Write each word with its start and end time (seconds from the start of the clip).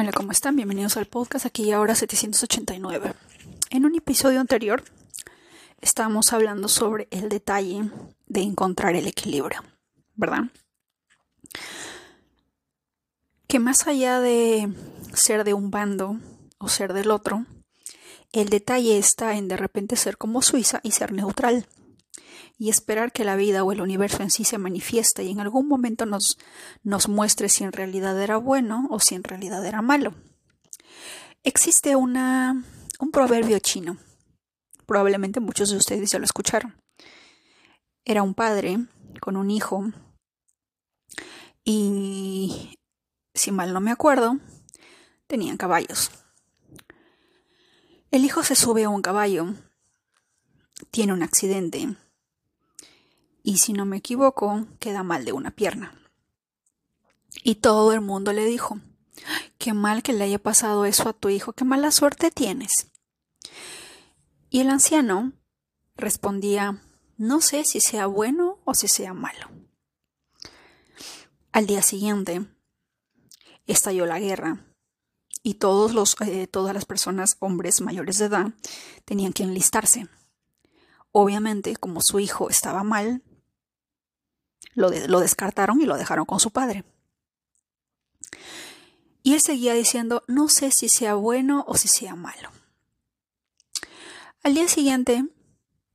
Hola, 0.00 0.12
¿cómo 0.12 0.32
están? 0.32 0.56
Bienvenidos 0.56 0.96
al 0.96 1.04
podcast 1.04 1.44
aquí 1.44 1.64
y 1.64 1.72
ahora 1.72 1.94
789. 1.94 3.12
En 3.68 3.84
un 3.84 3.94
episodio 3.94 4.40
anterior 4.40 4.82
estábamos 5.78 6.32
hablando 6.32 6.68
sobre 6.68 7.06
el 7.10 7.28
detalle 7.28 7.82
de 8.26 8.40
encontrar 8.40 8.96
el 8.96 9.06
equilibrio, 9.06 9.62
¿verdad? 10.14 10.44
Que 13.46 13.58
más 13.58 13.86
allá 13.86 14.20
de 14.20 14.72
ser 15.12 15.44
de 15.44 15.52
un 15.52 15.70
bando 15.70 16.18
o 16.56 16.68
ser 16.68 16.94
del 16.94 17.10
otro, 17.10 17.44
el 18.32 18.48
detalle 18.48 18.96
está 18.96 19.36
en 19.36 19.48
de 19.48 19.58
repente 19.58 19.96
ser 19.96 20.16
como 20.16 20.40
Suiza 20.40 20.80
y 20.82 20.92
ser 20.92 21.12
neutral 21.12 21.66
y 22.58 22.68
esperar 22.68 23.12
que 23.12 23.24
la 23.24 23.36
vida 23.36 23.64
o 23.64 23.72
el 23.72 23.80
universo 23.80 24.22
en 24.22 24.30
sí 24.30 24.44
se 24.44 24.58
manifieste 24.58 25.24
y 25.24 25.30
en 25.30 25.40
algún 25.40 25.66
momento 25.66 26.04
nos, 26.04 26.38
nos 26.82 27.08
muestre 27.08 27.48
si 27.48 27.64
en 27.64 27.72
realidad 27.72 28.20
era 28.20 28.36
bueno 28.36 28.86
o 28.90 29.00
si 29.00 29.14
en 29.14 29.24
realidad 29.24 29.64
era 29.64 29.80
malo. 29.80 30.14
Existe 31.42 31.96
una, 31.96 32.62
un 32.98 33.10
proverbio 33.10 33.58
chino, 33.60 33.96
probablemente 34.84 35.40
muchos 35.40 35.70
de 35.70 35.78
ustedes 35.78 36.10
ya 36.10 36.18
lo 36.18 36.26
escucharon. 36.26 36.76
Era 38.04 38.22
un 38.22 38.34
padre 38.34 38.78
con 39.20 39.36
un 39.36 39.50
hijo 39.50 39.90
y, 41.64 42.78
si 43.32 43.52
mal 43.52 43.72
no 43.72 43.80
me 43.80 43.90
acuerdo, 43.90 44.36
tenían 45.26 45.56
caballos. 45.56 46.10
El 48.10 48.24
hijo 48.24 48.42
se 48.42 48.56
sube 48.56 48.84
a 48.84 48.88
un 48.88 49.02
caballo, 49.02 49.54
tiene 50.90 51.12
un 51.12 51.22
accidente 51.22 51.96
y 53.42 53.58
si 53.58 53.72
no 53.72 53.84
me 53.84 53.98
equivoco, 53.98 54.66
queda 54.78 55.02
mal 55.02 55.24
de 55.24 55.32
una 55.32 55.50
pierna. 55.50 55.94
Y 57.42 57.56
todo 57.56 57.92
el 57.92 58.00
mundo 58.00 58.32
le 58.32 58.44
dijo, 58.44 58.80
qué 59.58 59.72
mal 59.72 60.02
que 60.02 60.12
le 60.12 60.24
haya 60.24 60.38
pasado 60.38 60.84
eso 60.84 61.08
a 61.08 61.12
tu 61.12 61.28
hijo, 61.28 61.52
qué 61.52 61.64
mala 61.64 61.90
suerte 61.90 62.30
tienes. 62.30 62.88
Y 64.50 64.60
el 64.60 64.70
anciano 64.70 65.32
respondía, 65.96 66.82
no 67.16 67.40
sé 67.40 67.64
si 67.64 67.80
sea 67.80 68.06
bueno 68.06 68.58
o 68.64 68.74
si 68.74 68.88
sea 68.88 69.14
malo. 69.14 69.48
Al 71.52 71.66
día 71.66 71.82
siguiente 71.82 72.46
estalló 73.66 74.06
la 74.06 74.18
guerra 74.18 74.64
y 75.42 75.54
todos 75.54 75.94
los, 75.94 76.16
eh, 76.20 76.46
todas 76.46 76.74
las 76.74 76.84
personas, 76.84 77.36
hombres 77.40 77.80
mayores 77.80 78.18
de 78.18 78.26
edad, 78.26 78.52
tenían 79.04 79.32
que 79.32 79.42
enlistarse. 79.42 80.08
Obviamente, 81.12 81.76
como 81.76 82.02
su 82.02 82.20
hijo 82.20 82.50
estaba 82.50 82.84
mal, 82.84 83.22
lo, 84.74 84.90
descartaron 84.90 85.80
y 85.80 85.86
lo 85.86 85.96
dejaron 85.96 86.24
con 86.24 86.40
su 86.40 86.50
padre. 86.50 86.84
Y 89.22 89.34
él 89.34 89.40
seguía 89.40 89.74
diciendo, 89.74 90.24
no 90.28 90.48
sé 90.48 90.70
si 90.70 90.88
sea 90.88 91.14
bueno 91.14 91.64
o 91.66 91.76
si 91.76 91.88
sea 91.88 92.14
malo. 92.14 92.50
Al 94.42 94.54
día 94.54 94.68
siguiente 94.68 95.24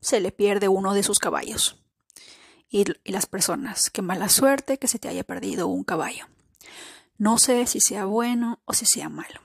se 0.02 0.20
le 0.20 0.32
pierde 0.32 0.68
uno 0.68 0.94
de 0.94 1.04
sus 1.04 1.20
caballos. 1.20 1.82
Y, 2.70 2.86
y, 3.04 3.12
las 3.12 3.26
personas, 3.26 3.90
qué 3.90 4.02
mala 4.02 4.30
suerte 4.30 4.78
que 4.78 4.88
se 4.88 5.00
te 5.00 5.08
haya 5.08 5.24
perdido 5.24 5.68
un 5.68 5.84
caballo. 5.84 6.28
No 7.18 7.38
sé 7.38 7.66
si 7.66 7.80
sea 7.80 8.06
bueno 8.06 8.60
o 8.66 8.74
si 8.74 8.86
sea 8.86 9.10
malo. 9.10 9.40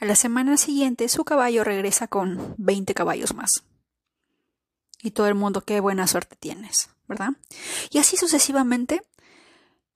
A 0.00 0.04
la 0.04 0.16
semana 0.16 0.56
siguiente 0.56 1.08
su 1.08 1.24
caballo 1.24 1.64
regresa 1.64 2.06
con 2.06 2.54
20 2.58 2.94
caballos 2.94 3.34
más. 3.34 3.64
Y 5.02 5.10
todo 5.10 5.26
el 5.26 5.34
mundo, 5.34 5.62
qué 5.62 5.80
buena 5.80 6.06
suerte 6.06 6.36
tienes. 6.36 6.93
¿Verdad? 7.08 7.30
Y 7.90 7.98
así 7.98 8.16
sucesivamente. 8.16 9.02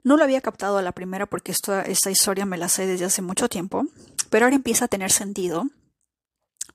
No 0.04 0.16
lo 0.16 0.24
había 0.24 0.40
captado 0.40 0.78
a 0.78 0.82
la 0.82 0.92
primera 0.92 1.26
porque 1.26 1.52
esta, 1.52 1.82
esta 1.82 2.10
historia 2.10 2.46
me 2.46 2.56
la 2.56 2.68
sé 2.68 2.86
desde 2.86 3.04
hace 3.04 3.20
mucho 3.20 3.48
tiempo, 3.48 3.84
pero 4.30 4.46
ahora 4.46 4.56
empieza 4.56 4.84
a 4.84 4.88
tener 4.88 5.10
sentido 5.10 5.64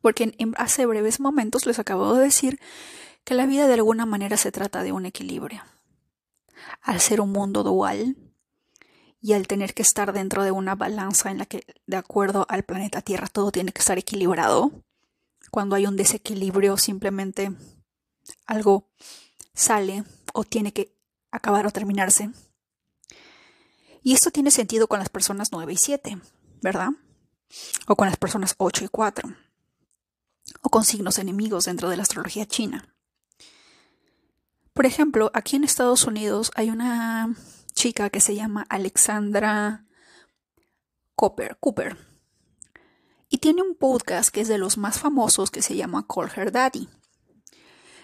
porque 0.02 0.36
en, 0.38 0.54
hace 0.58 0.86
breves 0.86 1.22
momentos 1.22 1.66
les 1.66 1.80
acabo 1.80 2.14
de 2.14 2.26
decir 2.26 2.60
que 3.24 3.34
la 3.34 3.46
vida 3.46 3.68
de 3.68 3.76
alguna 3.76 4.06
manera 4.06 4.36
se 4.36 4.52
trata 4.52 4.84
de 4.84 4.92
un 4.92 5.06
equilibrio. 5.06 5.64
Al 6.82 7.00
ser 7.00 7.22
un 7.22 7.32
mundo 7.32 7.64
dual 7.64 8.18
y 9.22 9.32
al 9.32 9.48
tener 9.48 9.74
que 9.74 9.82
estar 9.82 10.12
dentro 10.12 10.44
de 10.44 10.52
una 10.52 10.76
balanza 10.76 11.32
en 11.32 11.38
la 11.38 11.46
que, 11.46 11.66
de 11.88 11.96
acuerdo 11.96 12.46
al 12.50 12.64
planeta 12.64 13.02
Tierra, 13.02 13.28
todo 13.28 13.52
tiene 13.52 13.72
que 13.72 13.80
estar 13.80 13.98
equilibrado, 13.98 14.72
cuando 15.50 15.76
hay 15.76 15.86
un 15.86 15.96
desequilibrio 15.96 16.78
simplemente 16.78 17.52
algo 18.46 18.90
sale 19.54 20.04
o 20.34 20.44
tiene 20.44 20.74
que 20.74 20.98
acabar 21.32 21.66
o 21.66 21.72
terminarse. 21.72 22.30
Y 24.02 24.14
esto 24.14 24.32
tiene 24.32 24.52
sentido 24.52 24.88
con 24.88 25.00
las 25.00 25.10
personas 25.10 25.52
9 25.54 25.72
y 25.72 25.78
7, 25.78 26.18
¿verdad? 26.62 26.90
O 27.88 27.96
con 27.96 28.08
las 28.08 28.18
personas 28.18 28.56
8 28.58 28.86
y 28.86 28.88
4. 28.90 29.34
O 30.62 30.70
con 30.70 30.84
signos 30.84 31.20
enemigos 31.20 31.66
dentro 31.66 31.90
de 31.90 31.96
la 31.96 32.04
astrología 32.04 32.46
china. 32.46 32.94
Por 34.74 34.86
ejemplo, 34.86 35.32
aquí 35.34 35.56
en 35.56 35.64
Estados 35.64 36.04
Unidos 36.06 36.52
hay 36.56 36.70
una 36.70 37.34
chica 37.74 38.10
que 38.10 38.20
se 38.20 38.36
llama 38.36 38.66
Alexandra 38.70 39.86
Cooper, 41.16 41.58
Cooper. 41.60 41.98
Y 43.30 43.38
tiene 43.38 43.62
un 43.62 43.76
podcast 43.76 44.30
que 44.30 44.42
es 44.42 44.48
de 44.48 44.58
los 44.58 44.78
más 44.78 45.00
famosos 45.00 45.50
que 45.50 45.62
se 45.62 45.76
llama 45.76 46.06
Call 46.08 46.32
Her 46.36 46.52
Daddy 46.52 46.90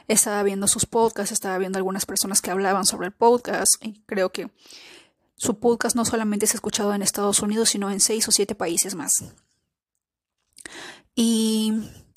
estaba 0.10 0.42
viendo 0.44 0.68
sus 0.68 0.86
podcasts, 0.86 1.32
estaba 1.32 1.58
viendo 1.60 1.78
algunas 1.78 2.06
personas 2.06 2.42
que 2.42 2.50
hablaban 2.52 2.86
sobre 2.86 3.08
el 3.08 3.14
podcast 3.14 3.76
y 3.86 4.02
creo 4.08 4.32
que 4.32 4.52
su 5.36 5.60
podcast 5.60 5.96
no 5.96 6.04
solamente 6.04 6.46
es 6.46 6.56
escuchado 6.56 6.94
en 6.94 7.04
Estados 7.04 7.42
Unidos, 7.42 7.70
sino 7.70 7.90
en 7.92 8.00
seis 8.00 8.28
o 8.28 8.32
siete 8.32 8.56
países 8.56 8.96
más. 8.96 9.24
Y 11.16 11.74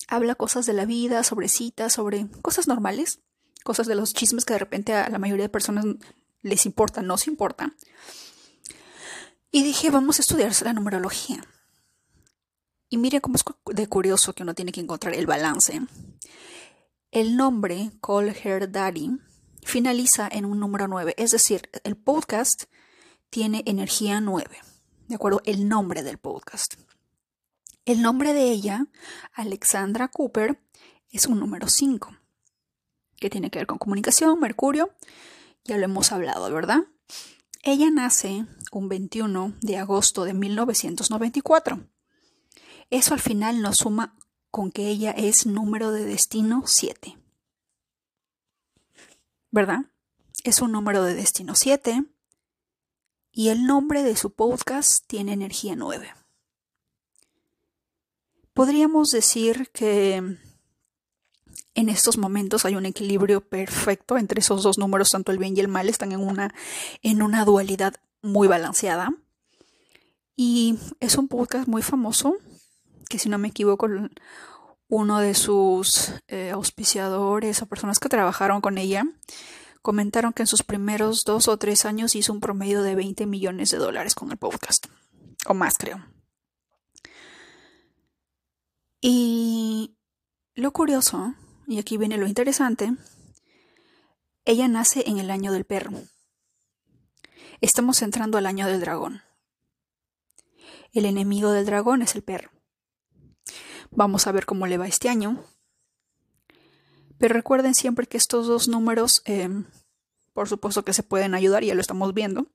habla 0.09 0.35
cosas 0.35 0.65
de 0.65 0.73
la 0.73 0.87
vida, 0.87 1.23
sobre 1.23 1.49
citas, 1.49 1.93
sobre 1.93 2.27
cosas 2.41 2.67
normales, 2.67 3.21
cosas 3.63 3.87
de 3.87 3.95
los 3.95 4.15
chismes 4.15 4.47
que 4.47 4.55
de 4.55 4.59
repente 4.59 4.95
a 4.95 5.11
la 5.11 5.19
mayoría 5.19 5.45
de 5.45 5.51
personas 5.51 5.85
les 6.41 6.67
importa, 6.67 7.03
no 7.03 7.19
se 7.19 7.31
importa. 7.31 7.75
Y 9.51 9.63
dije, 9.65 9.91
vamos 9.91 10.19
a 10.19 10.23
estudiar 10.23 10.51
la 10.65 10.73
numerología. 10.73 11.45
Y 12.89 12.97
mire 12.97 13.21
cómo 13.21 13.37
es 13.37 13.45
de 13.67 13.87
curioso 13.87 14.33
que 14.33 14.43
uno 14.45 14.55
tiene 14.55 14.73
que 14.73 14.81
encontrar 14.81 15.15
el 15.15 15.27
balance 15.27 15.83
el 17.13 17.37
nombre 17.37 17.91
Call 18.01 18.35
Her 18.43 18.73
Daddy 18.73 19.19
finaliza 19.63 20.29
en 20.33 20.47
un 20.47 20.59
número 20.59 20.89
9, 20.89 21.15
es 21.19 21.31
decir, 21.31 21.69
el 21.85 21.95
podcast 21.95 22.65
tiene 23.29 23.63
energía 23.67 24.21
9, 24.23 24.49
¿de 25.09 25.15
acuerdo? 25.15 25.43
El 25.45 25.69
nombre 25.69 26.03
del 26.03 26.17
podcast. 26.17 26.75
El 27.85 28.01
nombre 28.01 28.33
de 28.33 28.51
ella, 28.51 28.87
Alexandra 29.35 30.09
Cooper, 30.09 30.59
es 31.11 31.27
un 31.27 31.39
número 31.39 31.69
5, 31.69 32.17
que 33.17 33.29
tiene 33.29 33.51
que 33.51 33.59
ver 33.59 33.67
con 33.67 33.77
comunicación, 33.77 34.41
Mercurio, 34.41 34.95
ya 35.65 35.77
lo 35.77 35.85
hemos 35.85 36.13
hablado, 36.13 36.51
¿verdad? 36.51 36.81
Ella 37.63 37.91
nace 37.91 38.47
un 38.73 38.89
21 38.89 39.53
de 39.61 39.77
agosto 39.77 40.25
de 40.25 40.33
1994. 40.33 41.87
Eso 42.89 43.13
al 43.13 43.21
final 43.21 43.61
nos 43.61 43.77
suma 43.79 44.17
con 44.53 44.71
que 44.71 44.89
ella 44.89 45.13
es 45.13 45.47
número 45.47 45.91
de 45.91 46.05
destino 46.05 46.65
7. 46.67 47.17
¿Verdad? 49.51 49.87
Es 50.45 50.61
un 50.61 50.73
número 50.73 51.03
de 51.05 51.15
destino 51.15 51.55
7 51.55 52.05
y 53.33 53.49
el 53.49 53.65
nombre 53.65 54.03
de 54.03 54.15
su 54.15 54.31
podcast 54.31 55.07
tiene 55.07 55.33
energía 55.33 55.75
9. 55.75 56.13
Podríamos 58.53 59.09
decir 59.09 59.71
que 59.73 60.17
en 61.75 61.89
estos 61.89 62.19
momentos 62.19 62.67
hay 62.67 62.77
un 62.77 62.85
equilibrio 62.85 63.41
perfecto 63.41 64.19
entre 64.19 64.41
esos 64.41 64.63
dos 64.63 64.77
números, 64.77 65.09
tanto 65.09 65.33
el 65.33 65.39
bien 65.39 65.57
y 65.57 65.61
el 65.61 65.69
mal 65.69 65.89
están 65.89 66.13
en 66.13 66.21
una, 66.21 66.55
en 67.01 67.23
una 67.23 67.47
dualidad 67.47 67.95
muy 68.21 68.49
balanceada. 68.49 69.15
Y 70.37 70.79
es 71.01 71.17
un 71.17 71.29
podcast 71.29 71.67
muy 71.69 71.81
famoso, 71.81 72.37
que 73.13 73.19
si 73.19 73.29
no 73.29 73.37
me 73.37 73.49
equivoco, 73.49 73.87
uno 74.89 75.19
de 75.19 75.35
sus 75.35 76.15
eh, 76.29 76.51
auspiciadores 76.51 77.61
o 77.61 77.67
personas 77.67 77.99
que 77.99 78.09
trabajaron 78.09 78.63
con 78.63 78.79
ella 78.79 79.05
comentaron 79.83 80.33
que 80.33 80.45
en 80.45 80.47
sus 80.47 80.63
primeros 80.63 81.25
dos 81.25 81.47
o 81.47 81.59
tres 81.59 81.85
años 81.85 82.17
hizo 82.17 82.33
un 82.33 82.41
promedio 82.41 82.83
de 82.83 82.95
20 82.95 83.27
millones 83.27 83.71
de 83.71 83.77
dólares 83.77 84.15
con 84.15 84.31
el 84.31 84.39
podcast. 84.39 84.87
O 85.47 85.53
más, 85.53 85.77
creo. 85.77 86.03
Y 89.03 89.99
lo 90.55 90.73
curioso, 90.73 91.35
y 91.67 91.79
aquí 91.79 91.99
viene 91.99 92.17
lo 92.17 92.27
interesante, 92.27 92.95
ella 94.47 94.69
nace 94.69 95.05
en 95.07 95.19
el 95.19 95.31
año 95.31 95.53
del 95.53 95.67
perro. 95.67 95.93
Estamos 97.61 98.01
entrando 98.01 98.39
al 98.39 98.47
año 98.47 98.67
del 98.67 98.81
dragón. 98.81 99.21
El 100.95 101.05
enemigo 101.05 101.51
del 101.51 101.67
dragón 101.67 102.01
es 102.01 102.15
el 102.15 102.23
perro. 102.23 102.62
Vamos 103.95 104.27
a 104.27 104.33
ver 104.33 104.47
cómo 104.47 104.67
le 104.67 104.79
va 104.79 104.89
este 104.89 105.09
año. 105.09 105.45
Pero 107.19 107.35
recuerden 107.35 107.75
siempre 107.75 108.07
que 108.07 108.17
estos 108.17 108.47
dos 108.47 108.67
números, 108.67 109.23
em, 109.27 109.67
por 110.33 110.49
supuesto 110.49 110.85
que 110.85 110.95
se 110.95 111.03
pueden 111.03 111.35
ayudar, 111.35 111.63
ya 111.63 111.75
lo 111.75 111.81
estamos 111.81 112.15
viendo. 112.15 112.47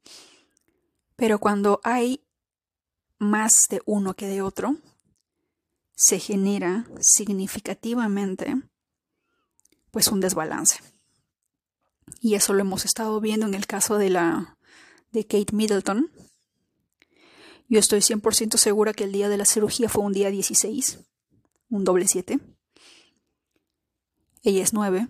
Pero 1.15 1.39
cuando 1.39 1.79
hay 1.83 2.25
más 3.19 3.67
de 3.69 3.81
uno 3.85 4.15
que 4.15 4.27
de 4.27 4.41
otro, 4.41 4.77
se 5.95 6.19
genera 6.19 6.85
significativamente 6.99 8.55
pues 9.91 10.07
un 10.09 10.19
desbalance. 10.19 10.79
Y 12.19 12.35
eso 12.35 12.53
lo 12.53 12.61
hemos 12.61 12.85
estado 12.85 13.19
viendo 13.21 13.45
en 13.45 13.53
el 13.53 13.67
caso 13.67 13.97
de 13.97 14.09
la 14.09 14.57
de 15.11 15.25
Kate 15.25 15.55
Middleton. 15.55 16.11
Yo 17.69 17.79
estoy 17.79 18.01
100% 18.01 18.57
segura 18.57 18.93
que 18.93 19.03
el 19.03 19.11
día 19.11 19.29
de 19.29 19.37
la 19.37 19.45
cirugía 19.45 19.89
fue 19.89 20.03
un 20.03 20.13
día 20.13 20.29
16, 20.29 20.99
un 21.69 21.83
doble 21.83 22.07
7. 22.07 22.39
Ella 24.43 24.63
es 24.63 24.73
9. 24.73 25.07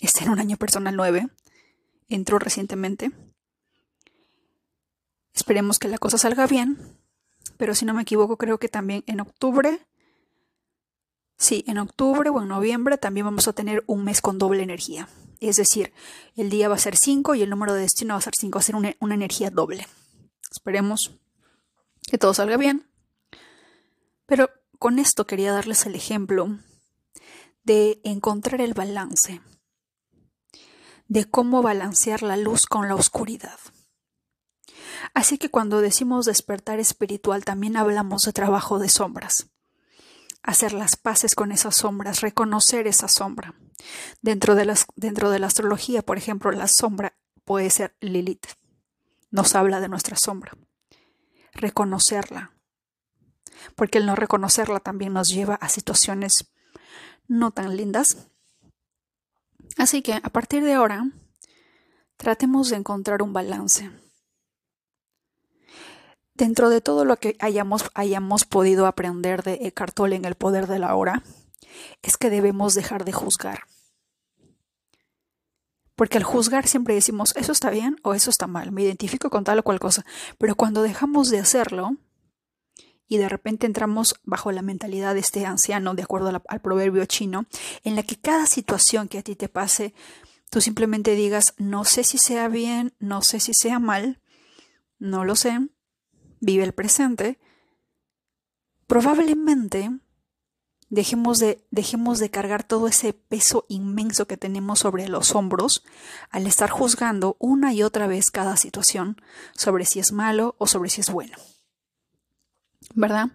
Está 0.00 0.24
en 0.24 0.30
un 0.30 0.38
año 0.38 0.56
personal 0.56 0.96
9. 0.96 1.28
Entró 2.08 2.38
recientemente. 2.38 3.12
Esperemos 5.32 5.78
que 5.78 5.88
la 5.88 5.98
cosa 5.98 6.18
salga 6.18 6.46
bien. 6.46 6.98
Pero 7.56 7.74
si 7.74 7.84
no 7.84 7.94
me 7.94 8.02
equivoco, 8.02 8.36
creo 8.36 8.58
que 8.58 8.68
también 8.68 9.04
en 9.06 9.20
octubre. 9.20 9.86
Sí, 11.36 11.64
en 11.66 11.78
octubre 11.78 12.30
o 12.30 12.42
en 12.42 12.48
noviembre 12.48 12.98
también 12.98 13.26
vamos 13.26 13.48
a 13.48 13.52
tener 13.52 13.82
un 13.86 14.04
mes 14.04 14.20
con 14.20 14.38
doble 14.38 14.62
energía. 14.62 15.08
Es 15.40 15.56
decir, 15.56 15.92
el 16.36 16.50
día 16.50 16.68
va 16.68 16.76
a 16.76 16.78
ser 16.78 16.96
5 16.96 17.34
y 17.34 17.42
el 17.42 17.50
número 17.50 17.74
de 17.74 17.82
destino 17.82 18.14
va 18.14 18.18
a 18.18 18.22
ser 18.22 18.34
5. 18.38 18.56
Va 18.56 18.60
a 18.60 18.62
ser 18.62 18.76
una, 18.76 18.94
una 19.00 19.14
energía 19.14 19.50
doble. 19.50 19.86
Esperemos 20.50 21.18
que 22.02 22.18
todo 22.18 22.34
salga 22.34 22.56
bien. 22.56 22.86
Pero 24.26 24.50
con 24.84 24.98
esto 24.98 25.26
quería 25.26 25.50
darles 25.50 25.86
el 25.86 25.94
ejemplo 25.94 26.58
de 27.62 28.02
encontrar 28.04 28.60
el 28.60 28.74
balance, 28.74 29.40
de 31.08 31.24
cómo 31.24 31.62
balancear 31.62 32.22
la 32.22 32.36
luz 32.36 32.66
con 32.66 32.86
la 32.86 32.94
oscuridad. 32.94 33.58
Así 35.14 35.38
que 35.38 35.48
cuando 35.48 35.80
decimos 35.80 36.26
despertar 36.26 36.80
espiritual 36.80 37.46
también 37.46 37.78
hablamos 37.78 38.24
de 38.24 38.34
trabajo 38.34 38.78
de 38.78 38.90
sombras. 38.90 39.46
Hacer 40.42 40.74
las 40.74 40.96
paces 40.96 41.34
con 41.34 41.50
esas 41.50 41.76
sombras, 41.76 42.20
reconocer 42.20 42.86
esa 42.86 43.08
sombra. 43.08 43.54
Dentro 44.20 44.54
de, 44.54 44.66
las, 44.66 44.84
dentro 44.96 45.30
de 45.30 45.38
la 45.38 45.46
astrología, 45.46 46.02
por 46.02 46.18
ejemplo, 46.18 46.52
la 46.52 46.68
sombra 46.68 47.16
puede 47.46 47.70
ser 47.70 47.96
Lilith. 48.00 48.48
Nos 49.30 49.54
habla 49.54 49.80
de 49.80 49.88
nuestra 49.88 50.18
sombra. 50.18 50.52
Reconocerla. 51.54 52.53
Porque 53.74 53.98
el 53.98 54.06
no 54.06 54.16
reconocerla 54.16 54.80
también 54.80 55.12
nos 55.12 55.28
lleva 55.28 55.54
a 55.56 55.68
situaciones 55.68 56.52
no 57.26 57.50
tan 57.50 57.76
lindas. 57.76 58.28
Así 59.76 60.02
que 60.02 60.14
a 60.14 60.30
partir 60.30 60.62
de 60.62 60.74
ahora, 60.74 61.10
tratemos 62.16 62.70
de 62.70 62.76
encontrar 62.76 63.22
un 63.22 63.32
balance 63.32 63.90
Dentro 66.34 66.68
de 66.68 66.80
todo 66.80 67.04
lo 67.04 67.16
que 67.16 67.36
hayamos, 67.38 67.84
hayamos 67.94 68.44
podido 68.44 68.86
aprender 68.86 69.44
de 69.44 69.54
Eckhart 69.62 69.94
Tolle 69.94 70.16
en 70.16 70.24
el 70.24 70.34
poder 70.34 70.66
de 70.66 70.80
la 70.80 70.96
hora, 70.96 71.22
es 72.02 72.16
que 72.16 72.28
debemos 72.28 72.74
dejar 72.74 73.04
de 73.04 73.12
juzgar. 73.12 73.62
Porque 75.94 76.18
al 76.18 76.24
juzgar 76.24 76.66
siempre 76.66 76.94
decimos, 76.94 77.36
eso 77.36 77.52
está 77.52 77.70
bien 77.70 77.98
o 78.02 78.14
eso 78.14 78.30
está 78.30 78.48
mal, 78.48 78.72
me 78.72 78.82
identifico 78.82 79.30
con 79.30 79.44
tal 79.44 79.60
o 79.60 79.62
cual 79.62 79.78
cosa. 79.78 80.04
Pero 80.36 80.56
cuando 80.56 80.82
dejamos 80.82 81.30
de 81.30 81.38
hacerlo 81.38 81.96
y 83.08 83.18
de 83.18 83.28
repente 83.28 83.66
entramos 83.66 84.14
bajo 84.24 84.52
la 84.52 84.62
mentalidad 84.62 85.14
de 85.14 85.20
este 85.20 85.46
anciano, 85.46 85.94
de 85.94 86.02
acuerdo 86.02 86.42
al 86.48 86.60
proverbio 86.60 87.04
chino, 87.06 87.46
en 87.82 87.96
la 87.96 88.02
que 88.02 88.16
cada 88.16 88.46
situación 88.46 89.08
que 89.08 89.18
a 89.18 89.22
ti 89.22 89.36
te 89.36 89.48
pase, 89.48 89.94
tú 90.50 90.60
simplemente 90.60 91.14
digas, 91.14 91.54
no 91.58 91.84
sé 91.84 92.04
si 92.04 92.18
sea 92.18 92.48
bien, 92.48 92.94
no 92.98 93.22
sé 93.22 93.40
si 93.40 93.52
sea 93.54 93.78
mal, 93.78 94.20
no 94.98 95.24
lo 95.24 95.36
sé, 95.36 95.58
vive 96.40 96.64
el 96.64 96.72
presente, 96.72 97.38
probablemente 98.86 99.90
dejemos 100.88 101.38
de, 101.38 101.66
dejemos 101.70 102.18
de 102.18 102.30
cargar 102.30 102.62
todo 102.62 102.88
ese 102.88 103.12
peso 103.12 103.66
inmenso 103.68 104.26
que 104.26 104.36
tenemos 104.36 104.78
sobre 104.78 105.08
los 105.08 105.34
hombros 105.34 105.84
al 106.30 106.46
estar 106.46 106.70
juzgando 106.70 107.36
una 107.38 107.72
y 107.72 107.82
otra 107.82 108.06
vez 108.06 108.30
cada 108.30 108.56
situación 108.56 109.20
sobre 109.54 109.84
si 109.84 109.98
es 110.00 110.12
malo 110.12 110.54
o 110.58 110.66
sobre 110.66 110.90
si 110.90 111.00
es 111.00 111.10
bueno. 111.10 111.36
¿Verdad? 112.94 113.28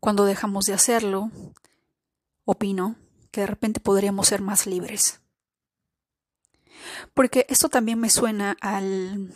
Cuando 0.00 0.24
dejamos 0.24 0.66
de 0.66 0.74
hacerlo, 0.74 1.30
opino 2.44 2.96
que 3.30 3.42
de 3.42 3.46
repente 3.46 3.80
podríamos 3.80 4.28
ser 4.28 4.42
más 4.42 4.66
libres. 4.66 5.20
Porque 7.14 7.46
esto 7.48 7.68
también 7.68 8.00
me 8.00 8.10
suena 8.10 8.56
al... 8.60 9.34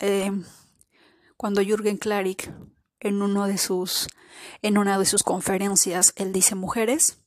Eh, 0.00 0.32
cuando 1.36 1.62
Jürgen 1.62 1.96
Klarik 1.96 2.52
en 3.00 3.22
uno 3.22 3.46
de 3.46 3.58
sus 3.58 4.08
en 4.62 4.76
una 4.76 4.98
de 4.98 5.06
sus 5.06 5.22
conferencias 5.22 6.12
él 6.16 6.32
dice 6.32 6.54
mujeres 6.54 7.18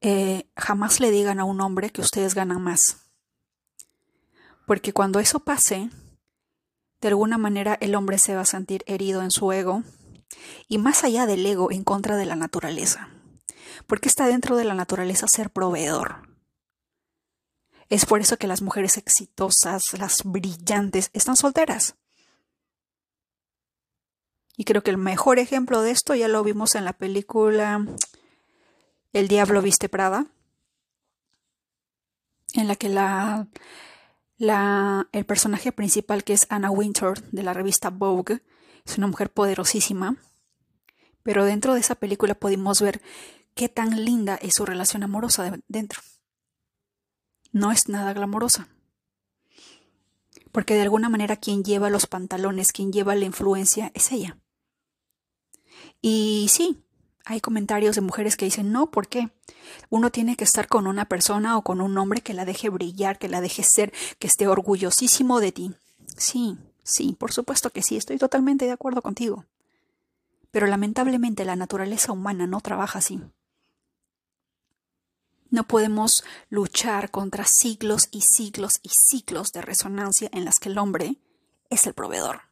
eh, 0.00 0.48
jamás 0.56 1.00
le 1.00 1.10
digan 1.10 1.40
a 1.40 1.44
un 1.44 1.60
hombre 1.60 1.90
que 1.90 2.00
ustedes 2.00 2.34
ganan 2.34 2.62
más 2.62 3.08
porque 4.66 4.92
cuando 4.92 5.18
eso 5.20 5.40
pase 5.40 5.90
de 7.00 7.08
alguna 7.08 7.38
manera 7.38 7.76
el 7.80 7.94
hombre 7.94 8.18
se 8.18 8.34
va 8.34 8.42
a 8.42 8.46
sentir 8.46 8.84
herido 8.86 9.22
en 9.22 9.30
su 9.30 9.50
ego 9.52 9.82
y 10.68 10.78
más 10.78 11.04
allá 11.04 11.26
del 11.26 11.44
ego 11.44 11.70
en 11.70 11.84
contra 11.84 12.16
de 12.16 12.26
la 12.26 12.36
naturaleza 12.36 13.10
porque 13.86 14.08
está 14.08 14.26
dentro 14.26 14.56
de 14.56 14.64
la 14.64 14.74
naturaleza 14.74 15.28
ser 15.28 15.50
proveedor. 15.50 16.28
Es 17.88 18.04
por 18.04 18.20
eso 18.20 18.36
que 18.36 18.48
las 18.48 18.62
mujeres 18.62 18.96
exitosas 18.96 19.96
las 19.98 20.24
brillantes 20.24 21.10
están 21.12 21.36
solteras. 21.36 21.94
Y 24.56 24.64
creo 24.64 24.82
que 24.82 24.90
el 24.90 24.98
mejor 24.98 25.38
ejemplo 25.38 25.82
de 25.82 25.90
esto 25.90 26.14
ya 26.14 26.28
lo 26.28 26.42
vimos 26.42 26.74
en 26.74 26.84
la 26.84 26.94
película 26.94 27.86
El 29.12 29.28
Diablo 29.28 29.62
Viste 29.62 29.88
Prada, 29.88 30.26
en 32.54 32.66
la 32.66 32.74
que 32.74 32.88
la, 32.88 33.48
la, 34.38 35.08
el 35.12 35.26
personaje 35.26 35.72
principal, 35.72 36.24
que 36.24 36.32
es 36.32 36.46
Anna 36.48 36.70
Wintour 36.70 37.20
de 37.30 37.42
la 37.42 37.52
revista 37.52 37.90
Vogue, 37.90 38.42
es 38.86 38.98
una 38.98 39.08
mujer 39.08 39.30
poderosísima, 39.30 40.16
pero 41.22 41.44
dentro 41.44 41.74
de 41.74 41.80
esa 41.80 41.96
película 41.96 42.34
pudimos 42.34 42.80
ver 42.80 43.02
qué 43.54 43.68
tan 43.68 44.04
linda 44.04 44.36
es 44.36 44.54
su 44.54 44.64
relación 44.64 45.02
amorosa 45.02 45.58
dentro. 45.66 46.00
No 47.52 47.72
es 47.72 47.88
nada 47.88 48.12
glamorosa. 48.12 48.68
Porque 50.52 50.74
de 50.74 50.82
alguna 50.82 51.08
manera 51.08 51.36
quien 51.36 51.64
lleva 51.64 51.90
los 51.90 52.06
pantalones, 52.06 52.72
quien 52.72 52.92
lleva 52.92 53.14
la 53.14 53.24
influencia 53.24 53.90
es 53.94 54.12
ella. 54.12 54.38
Y 56.00 56.46
sí, 56.50 56.84
hay 57.24 57.40
comentarios 57.40 57.96
de 57.96 58.02
mujeres 58.02 58.36
que 58.36 58.44
dicen, 58.44 58.70
no, 58.70 58.90
¿por 58.90 59.08
qué? 59.08 59.30
Uno 59.90 60.10
tiene 60.10 60.36
que 60.36 60.44
estar 60.44 60.68
con 60.68 60.86
una 60.86 61.06
persona 61.06 61.58
o 61.58 61.62
con 61.62 61.80
un 61.80 61.98
hombre 61.98 62.20
que 62.20 62.34
la 62.34 62.44
deje 62.44 62.68
brillar, 62.68 63.18
que 63.18 63.28
la 63.28 63.40
deje 63.40 63.64
ser, 63.64 63.92
que 64.20 64.28
esté 64.28 64.46
orgullosísimo 64.46 65.40
de 65.40 65.52
ti. 65.52 65.74
Sí, 66.16 66.56
sí, 66.86 67.16
por 67.18 67.32
supuesto 67.32 67.70
que 67.70 67.82
sí, 67.82 67.96
estoy 67.96 68.16
totalmente 68.16 68.64
de 68.64 68.72
acuerdo 68.72 69.02
contigo. 69.02 69.44
Pero 70.50 70.66
lamentablemente 70.66 71.44
la 71.44 71.56
naturaleza 71.56 72.12
humana 72.12 72.46
no 72.46 72.60
trabaja 72.60 73.00
así. 73.00 73.20
No 75.50 75.68
podemos 75.68 76.24
luchar 76.48 77.10
contra 77.10 77.44
siglos 77.44 78.08
y 78.10 78.22
siglos 78.22 78.80
y 78.82 78.90
siglos 78.90 79.52
de 79.52 79.62
resonancia 79.62 80.28
en 80.32 80.44
las 80.44 80.58
que 80.58 80.68
el 80.68 80.78
hombre 80.78 81.16
es 81.70 81.86
el 81.86 81.94
proveedor. 81.94 82.42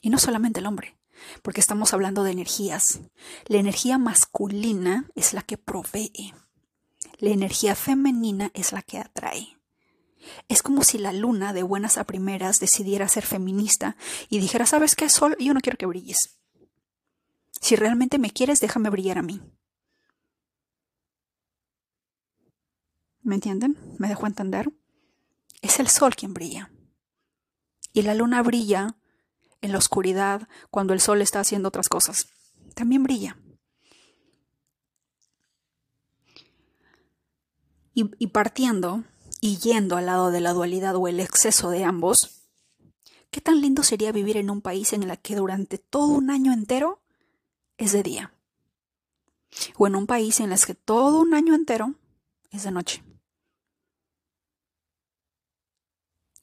Y 0.00 0.10
no 0.10 0.18
solamente 0.18 0.60
el 0.60 0.66
hombre, 0.66 0.96
porque 1.42 1.60
estamos 1.60 1.92
hablando 1.92 2.22
de 2.22 2.32
energías. 2.32 3.00
La 3.46 3.58
energía 3.58 3.98
masculina 3.98 5.10
es 5.14 5.32
la 5.32 5.42
que 5.42 5.58
provee. 5.58 6.34
La 7.18 7.30
energía 7.30 7.74
femenina 7.74 8.50
es 8.54 8.72
la 8.72 8.82
que 8.82 8.98
atrae. 8.98 9.56
Es 10.48 10.62
como 10.62 10.84
si 10.84 10.98
la 10.98 11.12
luna 11.12 11.52
de 11.52 11.62
buenas 11.62 11.98
a 11.98 12.04
primeras 12.04 12.60
decidiera 12.60 13.08
ser 13.08 13.24
feminista 13.24 13.96
y 14.28 14.38
dijera, 14.38 14.66
¿sabes 14.66 14.94
qué, 14.94 15.08
Sol? 15.08 15.36
Yo 15.38 15.54
no 15.54 15.60
quiero 15.60 15.78
que 15.78 15.86
brilles. 15.86 16.38
Si 17.60 17.76
realmente 17.76 18.18
me 18.18 18.30
quieres, 18.30 18.60
déjame 18.60 18.90
brillar 18.90 19.18
a 19.18 19.22
mí. 19.22 19.40
¿Me 23.22 23.34
entienden? 23.34 23.76
¿Me 23.98 24.08
dejo 24.08 24.26
entender? 24.26 24.72
Es 25.60 25.80
el 25.80 25.88
sol 25.88 26.14
quien 26.14 26.32
brilla. 26.32 26.70
Y 27.92 28.02
la 28.02 28.14
luna 28.14 28.40
brilla 28.42 28.96
en 29.62 29.72
la 29.72 29.78
oscuridad, 29.78 30.48
cuando 30.70 30.92
el 30.92 31.00
sol 31.00 31.20
está 31.22 31.40
haciendo 31.40 31.68
otras 31.68 31.88
cosas. 31.88 32.28
También 32.74 33.02
brilla. 33.02 33.36
Y, 37.94 38.26
partiendo 38.26 39.04
y 39.40 39.58
yendo 39.58 39.96
al 39.96 40.06
lado 40.06 40.30
de 40.30 40.40
la 40.40 40.52
dualidad 40.52 40.96
o 40.96 41.08
el 41.08 41.20
exceso 41.20 41.70
de 41.70 41.84
ambos, 41.84 42.42
¿qué 43.30 43.40
tan 43.40 43.60
lindo 43.60 43.82
sería 43.82 44.12
vivir 44.12 44.36
en 44.36 44.50
un 44.50 44.60
país 44.60 44.92
en 44.92 45.02
el 45.02 45.18
que 45.18 45.36
durante 45.36 45.78
todo 45.78 46.08
un 46.08 46.30
año 46.30 46.52
entero 46.52 47.00
es 47.78 47.92
de 47.92 48.02
día? 48.02 48.32
O 49.76 49.86
en 49.86 49.96
un 49.96 50.06
país 50.06 50.40
en 50.40 50.52
el 50.52 50.60
que 50.60 50.74
todo 50.74 51.20
un 51.20 51.34
año 51.34 51.54
entero 51.54 51.94
es 52.50 52.64
de 52.64 52.70
noche. 52.70 53.02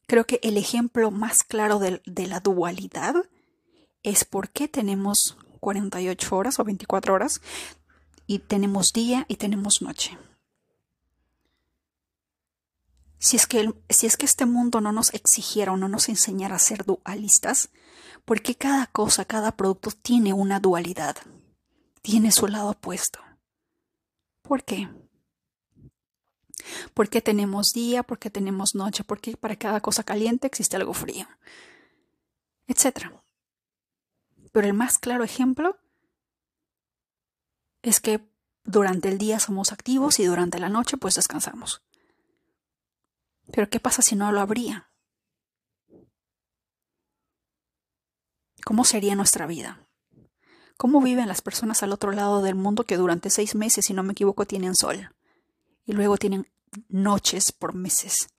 Creo 0.05 0.25
que 0.25 0.39
el 0.43 0.57
ejemplo 0.57 1.11
más 1.11 1.43
claro 1.43 1.79
de, 1.79 2.01
la 2.27 2.39
dualidad 2.39 3.15
es 4.03 4.25
por 4.25 4.49
qué 4.49 4.67
tenemos 4.67 5.37
48 5.59 6.35
horas 6.35 6.59
o 6.59 6.63
24 6.63 7.13
horas 7.13 7.41
y 8.27 8.39
tenemos 8.39 8.91
día 8.93 9.25
y 9.27 9.37
tenemos 9.37 9.81
noche. 9.81 10.17
Si 13.23 13.37
es, 13.37 13.47
que 13.47 14.25
este 14.25 14.45
mundo 14.45 14.81
no 14.81 14.91
nos 14.91 15.13
exigiera 15.13 15.71
o 15.71 15.77
no 15.77 15.87
nos 15.87 16.09
enseñara 16.09 16.57
a 16.57 16.59
ser 16.59 16.83
dualistas, 16.83 17.69
porque 18.25 18.55
cada 18.55 18.87
cosa, 18.87 19.23
cada 19.23 19.55
producto 19.55 19.91
tiene 19.91 20.33
una 20.33 20.59
dualidad, 20.59 21.15
tiene 22.01 22.33
su 22.33 22.47
lado 22.47 22.71
opuesto. 22.71 23.19
¿Por 24.41 24.65
qué? 24.65 24.89
¿Por 26.93 27.07
qué 27.07 27.21
tenemos 27.21 27.71
día? 27.71 28.03
¿Por 28.03 28.19
qué 28.19 28.29
tenemos 28.29 28.75
noche? 28.75 29.05
¿Por 29.05 29.21
qué 29.21 29.37
para 29.37 29.55
cada 29.55 29.79
cosa 29.79 30.03
caliente 30.03 30.45
existe 30.45 30.75
algo 30.75 30.93
frío? 30.93 31.25
Etcétera. 32.67 33.23
Pero 34.51 34.67
el 34.67 34.73
más 34.73 34.99
claro 34.99 35.23
ejemplo 35.23 35.77
es 37.83 38.01
que 38.01 38.19
durante 38.65 39.07
el 39.07 39.17
día 39.17 39.39
somos 39.39 39.71
activos 39.71 40.19
y 40.19 40.25
durante 40.25 40.59
la 40.59 40.67
noche 40.67 40.97
pues 40.97 41.15
descansamos. 41.15 41.81
Pero 43.51 43.69
¿qué 43.69 43.79
pasa 43.79 44.01
si 44.01 44.15
no 44.15 44.31
lo 44.31 44.39
habría? 44.39 44.89
¿Cómo 48.63 48.85
sería 48.85 49.15
nuestra 49.15 49.45
vida? 49.45 49.87
¿Cómo 50.77 51.01
viven 51.01 51.27
las 51.27 51.41
personas 51.41 51.83
al 51.83 51.91
otro 51.91 52.11
lado 52.11 52.41
del 52.41 52.55
mundo 52.55 52.85
que 52.85 52.97
durante 52.97 53.29
seis 53.29 53.55
meses, 53.55 53.85
si 53.85 53.93
no 53.93 54.03
me 54.03 54.13
equivoco, 54.13 54.45
tienen 54.45 54.75
sol? 54.75 55.13
Y 55.85 55.93
luego 55.93 56.17
tienen 56.17 56.47
noches 56.87 57.51
por 57.51 57.73
meses. 57.73 58.29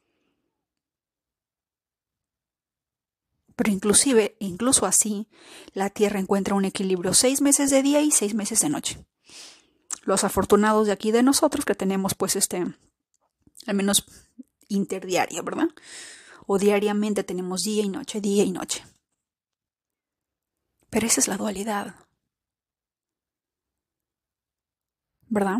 Pero 3.56 3.70
inclusive, 3.70 4.36
incluso 4.40 4.86
así, 4.86 5.28
la 5.74 5.90
Tierra 5.90 6.18
encuentra 6.18 6.54
un 6.54 6.64
equilibrio 6.64 7.14
seis 7.14 7.40
meses 7.40 7.70
de 7.70 7.82
día 7.82 8.00
y 8.00 8.10
seis 8.10 8.34
meses 8.34 8.60
de 8.60 8.68
noche. 8.68 9.06
Los 10.02 10.24
afortunados 10.24 10.86
de 10.86 10.92
aquí 10.92 11.12
de 11.12 11.22
nosotros 11.22 11.64
que 11.64 11.74
tenemos 11.74 12.14
pues 12.14 12.34
este, 12.34 12.64
al 13.66 13.74
menos 13.74 14.06
interdiario, 14.74 15.42
¿verdad? 15.42 15.68
O 16.46 16.58
diariamente 16.58 17.24
tenemos 17.24 17.62
día 17.62 17.84
y 17.84 17.88
noche, 17.88 18.20
día 18.20 18.44
y 18.44 18.52
noche. 18.52 18.84
Pero 20.90 21.06
esa 21.06 21.20
es 21.20 21.28
la 21.28 21.36
dualidad. 21.36 21.94
¿Verdad? 25.28 25.58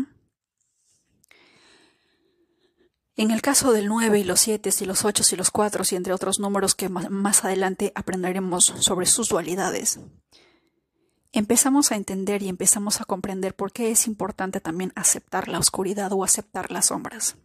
En 3.17 3.31
el 3.31 3.41
caso 3.41 3.71
del 3.71 3.87
9 3.87 4.19
y 4.19 4.23
los 4.25 4.41
7 4.41 4.69
y 4.79 4.85
los 4.85 5.05
8 5.05 5.23
y 5.31 5.35
los 5.37 5.49
4 5.49 5.83
y 5.89 5.95
entre 5.95 6.13
otros 6.13 6.39
números 6.39 6.75
que 6.75 6.89
más 6.89 7.45
adelante 7.45 7.93
aprenderemos 7.95 8.65
sobre 8.65 9.05
sus 9.05 9.29
dualidades, 9.29 9.99
empezamos 11.31 11.91
a 11.91 11.95
entender 11.95 12.43
y 12.43 12.49
empezamos 12.49 12.99
a 12.99 13.05
comprender 13.05 13.55
por 13.55 13.71
qué 13.71 13.91
es 13.91 14.07
importante 14.07 14.59
también 14.59 14.91
aceptar 14.95 15.47
la 15.47 15.59
oscuridad 15.59 16.11
o 16.11 16.25
aceptar 16.25 16.71
las 16.71 16.87
sombras. 16.87 17.37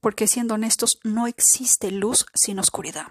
Porque 0.00 0.26
siendo 0.26 0.54
honestos, 0.54 0.98
no 1.04 1.26
existe 1.26 1.90
luz 1.90 2.26
sin 2.34 2.58
oscuridad. 2.58 3.08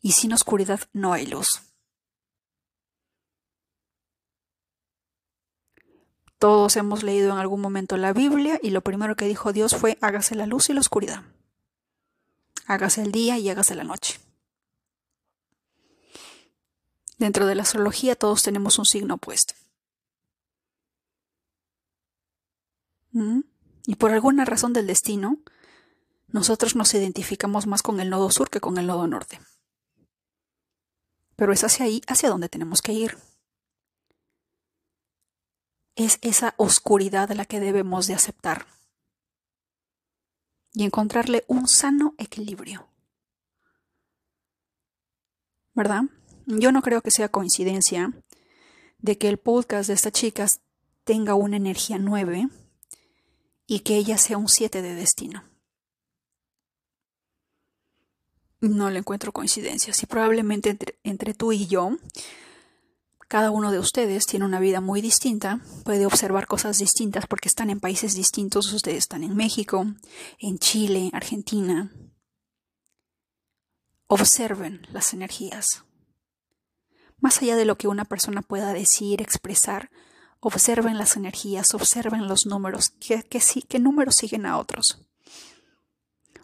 Y 0.00 0.12
sin 0.12 0.32
oscuridad 0.32 0.80
no 0.92 1.12
hay 1.12 1.26
luz. 1.26 1.60
Todos 6.38 6.76
hemos 6.76 7.02
leído 7.02 7.32
en 7.32 7.38
algún 7.38 7.60
momento 7.60 7.96
la 7.96 8.12
Biblia 8.12 8.60
y 8.62 8.68
lo 8.68 8.82
primero 8.82 9.16
que 9.16 9.24
dijo 9.24 9.54
Dios 9.54 9.74
fue 9.74 9.96
hágase 10.02 10.34
la 10.34 10.46
luz 10.46 10.68
y 10.68 10.74
la 10.74 10.80
oscuridad. 10.80 11.22
Hágase 12.66 13.00
el 13.02 13.12
día 13.12 13.38
y 13.38 13.48
hágase 13.48 13.74
la 13.74 13.84
noche. 13.84 14.20
Dentro 17.16 17.46
de 17.46 17.54
la 17.54 17.62
astrología 17.62 18.14
todos 18.14 18.42
tenemos 18.42 18.78
un 18.78 18.84
signo 18.84 19.14
opuesto. 19.14 19.54
¿Mm? 23.12 23.40
Y 23.86 23.96
por 23.96 24.12
alguna 24.12 24.44
razón 24.44 24.72
del 24.72 24.86
destino, 24.86 25.38
nosotros 26.28 26.74
nos 26.76 26.94
identificamos 26.94 27.66
más 27.66 27.82
con 27.82 28.00
el 28.00 28.10
nodo 28.10 28.30
sur 28.30 28.50
que 28.50 28.60
con 28.60 28.78
el 28.78 28.86
nodo 28.86 29.06
norte. 29.06 29.40
Pero 31.36 31.52
es 31.52 31.64
hacia 31.64 31.86
ahí, 31.86 32.00
hacia 32.06 32.28
donde 32.28 32.48
tenemos 32.48 32.80
que 32.80 32.92
ir 32.92 33.18
es 35.96 36.18
esa 36.22 36.54
oscuridad 36.56 37.30
la 37.30 37.44
que 37.44 37.60
debemos 37.60 38.06
de 38.06 38.14
aceptar 38.14 38.66
y 40.72 40.84
encontrarle 40.84 41.44
un 41.46 41.68
sano 41.68 42.14
equilibrio. 42.18 42.88
¿Verdad? 45.72 46.02
Yo 46.46 46.72
no 46.72 46.82
creo 46.82 47.00
que 47.00 47.10
sea 47.10 47.28
coincidencia 47.28 48.12
de 48.98 49.18
que 49.18 49.28
el 49.28 49.38
podcast 49.38 49.88
de 49.88 49.94
esta 49.94 50.10
chica 50.10 50.46
tenga 51.04 51.34
una 51.34 51.56
energía 51.56 51.98
9 51.98 52.48
y 53.66 53.80
que 53.80 53.96
ella 53.96 54.18
sea 54.18 54.38
un 54.38 54.48
7 54.48 54.82
de 54.82 54.94
destino. 54.94 55.44
No 58.60 58.90
le 58.90 58.98
encuentro 58.98 59.32
coincidencia. 59.32 59.92
Si 59.92 60.06
probablemente 60.06 60.70
entre, 60.70 60.98
entre 61.02 61.34
tú 61.34 61.52
y 61.52 61.66
yo 61.66 61.98
cada 63.34 63.50
uno 63.50 63.72
de 63.72 63.80
ustedes 63.80 64.26
tiene 64.26 64.44
una 64.44 64.60
vida 64.60 64.80
muy 64.80 65.00
distinta, 65.00 65.60
puede 65.84 66.06
observar 66.06 66.46
cosas 66.46 66.78
distintas 66.78 67.26
porque 67.26 67.48
están 67.48 67.68
en 67.68 67.80
países 67.80 68.14
distintos, 68.14 68.72
ustedes 68.72 68.98
están 68.98 69.24
en 69.24 69.34
México, 69.34 69.86
en 70.38 70.58
Chile, 70.58 71.10
Argentina. 71.12 71.90
Observen 74.06 74.86
las 74.92 75.14
energías. 75.14 75.84
Más 77.18 77.42
allá 77.42 77.56
de 77.56 77.64
lo 77.64 77.76
que 77.76 77.88
una 77.88 78.04
persona 78.04 78.40
pueda 78.40 78.72
decir, 78.72 79.20
expresar, 79.20 79.90
observen 80.44 80.98
las 80.98 81.16
energías, 81.16 81.72
observen 81.74 82.28
los 82.28 82.44
números, 82.44 82.90
qué, 83.00 83.24
qué 83.24 83.78
números 83.78 84.16
siguen 84.16 84.44
a 84.44 84.58
otros. 84.58 85.00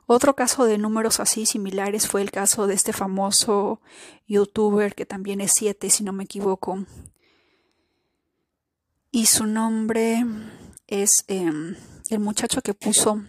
Otro 0.07 0.35
caso 0.35 0.65
de 0.65 0.79
números 0.79 1.21
así 1.21 1.45
similares 1.45 2.09
fue 2.09 2.23
el 2.23 2.31
caso 2.31 2.67
de 2.67 2.75
este 2.75 2.95
famoso 2.95 3.83
youtuber 4.27 4.95
que 4.95 5.05
también 5.05 5.43
es 5.43 5.53
7, 5.55 5.91
si 5.91 6.03
no 6.03 6.15
me 6.15 6.25
equivoco. 6.25 6.87
Y 9.11 9.27
su 9.27 9.45
nombre 9.45 10.25
es 10.87 11.25
em, 11.29 11.77
el 12.09 12.21
muchacho 12.21 12.63
que 12.63 12.73
puso 12.73 13.23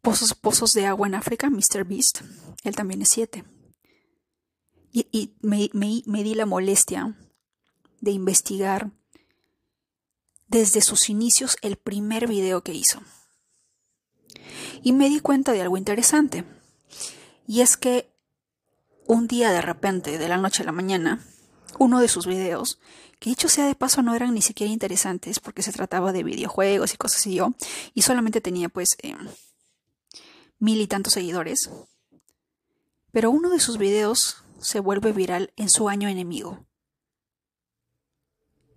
pozos, 0.00 0.34
pozos 0.34 0.70
de 0.72 0.86
agua 0.86 1.08
en 1.08 1.16
África, 1.16 1.50
Mr. 1.50 1.84
Beast. 1.84 2.20
Él 2.62 2.76
también 2.76 3.02
es 3.02 3.08
7. 3.08 3.44
Y, 4.92 5.34
me, 5.40 5.68
me 5.74 6.22
di 6.22 6.36
la 6.36 6.46
molestia 6.46 7.16
de 8.00 8.12
investigar 8.12 8.92
desde 10.54 10.82
sus 10.82 11.08
inicios 11.08 11.56
el 11.62 11.74
primer 11.74 12.28
video 12.28 12.62
que 12.62 12.72
hizo. 12.72 13.02
Y 14.84 14.92
me 14.92 15.08
di 15.08 15.18
cuenta 15.18 15.50
de 15.50 15.60
algo 15.60 15.76
interesante. 15.76 16.44
Y 17.44 17.60
es 17.60 17.76
que 17.76 18.08
un 19.06 19.26
día 19.26 19.50
de 19.50 19.60
repente, 19.60 20.16
de 20.16 20.28
la 20.28 20.36
noche 20.36 20.62
a 20.62 20.66
la 20.66 20.70
mañana, 20.70 21.26
uno 21.80 21.98
de 21.98 22.06
sus 22.06 22.26
videos, 22.26 22.78
que 23.18 23.30
dicho 23.30 23.48
sea 23.48 23.66
de 23.66 23.74
paso 23.74 24.02
no 24.02 24.14
eran 24.14 24.32
ni 24.32 24.42
siquiera 24.42 24.72
interesantes 24.72 25.40
porque 25.40 25.62
se 25.62 25.72
trataba 25.72 26.12
de 26.12 26.22
videojuegos 26.22 26.94
y 26.94 26.98
cosas 26.98 27.18
así 27.18 27.34
yo, 27.34 27.54
y 27.92 28.02
solamente 28.02 28.40
tenía 28.40 28.68
pues 28.68 28.96
em, 29.02 29.18
mil 30.60 30.80
y 30.80 30.86
tantos 30.86 31.14
seguidores, 31.14 31.68
pero 33.10 33.32
uno 33.32 33.50
de 33.50 33.58
sus 33.58 33.76
videos 33.76 34.44
se 34.60 34.78
vuelve 34.78 35.10
viral 35.10 35.52
en 35.56 35.68
su 35.68 35.88
año 35.88 36.08
enemigo, 36.08 36.64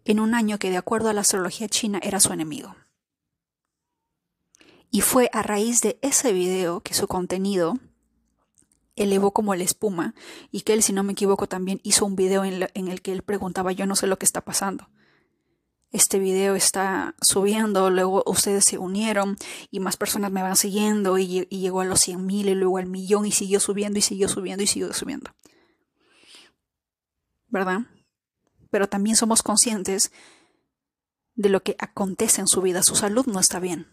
en 0.08 0.22
un 0.22 0.34
año 0.34 0.58
que 0.58 0.70
de 0.70 0.78
acuerdo 0.78 1.10
a 1.10 1.14
la 1.14 1.22
astrología 1.22 1.68
china 1.68 2.00
era 2.02 2.22
su 2.22 2.32
enemigo. 2.32 2.76
Y 4.90 5.02
fue 5.02 5.30
a 5.34 5.44
raíz 5.44 5.82
de 5.82 6.00
ese 6.02 6.32
video 6.32 6.80
que 6.80 6.94
su 6.94 7.08
contenido 7.08 7.78
elevó 8.96 9.32
como 9.32 9.54
la 9.54 9.64
espuma 9.64 10.16
y 10.50 10.62
que 10.62 10.74
él, 10.74 10.82
si 10.82 10.94
no 10.94 11.04
me 11.04 11.12
equivoco, 11.12 11.48
también 11.48 11.82
hizo 11.84 12.06
un 12.06 12.16
video 12.16 12.46
en, 12.46 12.88
el 12.88 13.02
que 13.02 13.12
él 13.12 13.22
preguntaba 13.22 13.74
yo 13.74 13.86
no 13.86 13.98
sé 13.98 14.08
lo 14.08 14.18
que 14.18 14.26
está 14.26 14.42
pasando. 14.42 14.90
Este 15.92 16.20
video 16.20 16.56
está 16.56 17.16
subiendo, 17.22 17.90
luego 17.90 18.24
ustedes 18.26 18.64
se 18.64 18.78
unieron 18.78 19.38
y 19.72 19.82
más 19.82 19.98
personas 19.98 20.32
me 20.32 20.42
van 20.42 20.56
siguiendo 20.56 21.18
y, 21.18 21.46
llegó 21.48 21.82
a 21.82 21.86
los 21.86 22.00
100 22.00 22.26
mil 22.26 22.48
y 22.48 22.56
luego 22.56 22.78
al 22.78 22.88
millón 22.88 23.26
y 23.26 23.32
siguió 23.32 23.60
subiendo 23.60 24.00
y 24.00 24.02
siguió 24.02 24.30
subiendo 24.30 24.64
y 24.64 24.68
siguió 24.68 24.94
subiendo. 24.94 25.32
¿Verdad? 27.50 27.82
Pero 28.78 28.88
también 28.88 29.16
somos 29.16 29.42
conscientes 29.42 30.12
de 31.34 31.50
lo 31.50 31.64
que 31.64 31.76
acontece 31.80 32.42
en 32.42 32.48
su 32.48 32.62
vida. 32.62 32.84
Su 32.84 32.96
salud 32.96 33.26
no 33.26 33.40
está 33.40 33.60
bien 33.60 33.88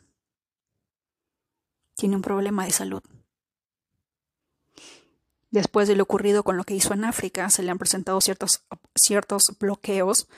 tiene 1.96 2.16
un 2.16 2.22
problema 2.22 2.64
de 2.64 2.72
salud. 2.72 3.02
Después 5.50 5.86
de 5.86 5.94
lo 5.94 6.02
ocurrido 6.02 6.42
con 6.42 6.56
lo 6.56 6.64
que 6.64 6.74
hizo 6.74 6.92
en 6.94 7.04
África, 7.04 7.48
se 7.48 7.62
le 7.62 7.70
han 7.70 7.78
presentado 7.78 8.20
ciertos, 8.20 8.64
ciertos 8.96 9.56
bloqueos, 9.60 10.28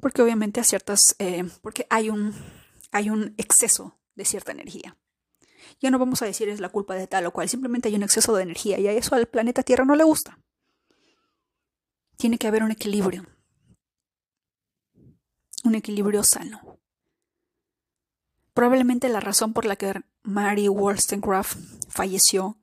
porque 0.00 0.22
obviamente 0.22 0.60
a 0.60 0.64
ciertas, 0.64 1.16
eh, 1.18 1.44
porque 1.60 1.86
hay 1.90 2.08
un, 2.10 2.34
hay 2.92 3.10
un 3.10 3.34
exceso 3.36 3.98
de 4.14 4.24
cierta 4.24 4.52
energía. 4.52 4.96
Ya 5.80 5.90
no 5.90 5.98
vamos 5.98 6.22
a 6.22 6.26
decir 6.26 6.48
es 6.48 6.60
la 6.60 6.68
culpa 6.68 6.94
de 6.94 7.08
tal 7.08 7.26
o 7.26 7.32
cual, 7.32 7.48
simplemente 7.48 7.88
hay 7.88 7.96
un 7.96 8.04
exceso 8.04 8.34
de 8.36 8.44
energía 8.44 8.78
y 8.78 8.86
a 8.86 8.92
eso 8.92 9.16
al 9.16 9.26
planeta 9.26 9.64
Tierra 9.64 9.84
no 9.84 9.96
le 9.96 10.04
gusta. 10.04 10.38
Tiene 12.16 12.38
que 12.38 12.46
haber 12.46 12.62
un 12.62 12.70
equilibrio. 12.70 13.26
Un 15.64 15.74
equilibrio 15.74 16.22
sano. 16.22 16.78
Probablemente 18.54 19.08
la 19.08 19.20
razón 19.20 19.52
por 19.52 19.66
la 19.66 19.76
que 19.76 20.02
Mary 20.22 20.68
Wollstonecraft 20.68 21.58
falleció 21.88 22.56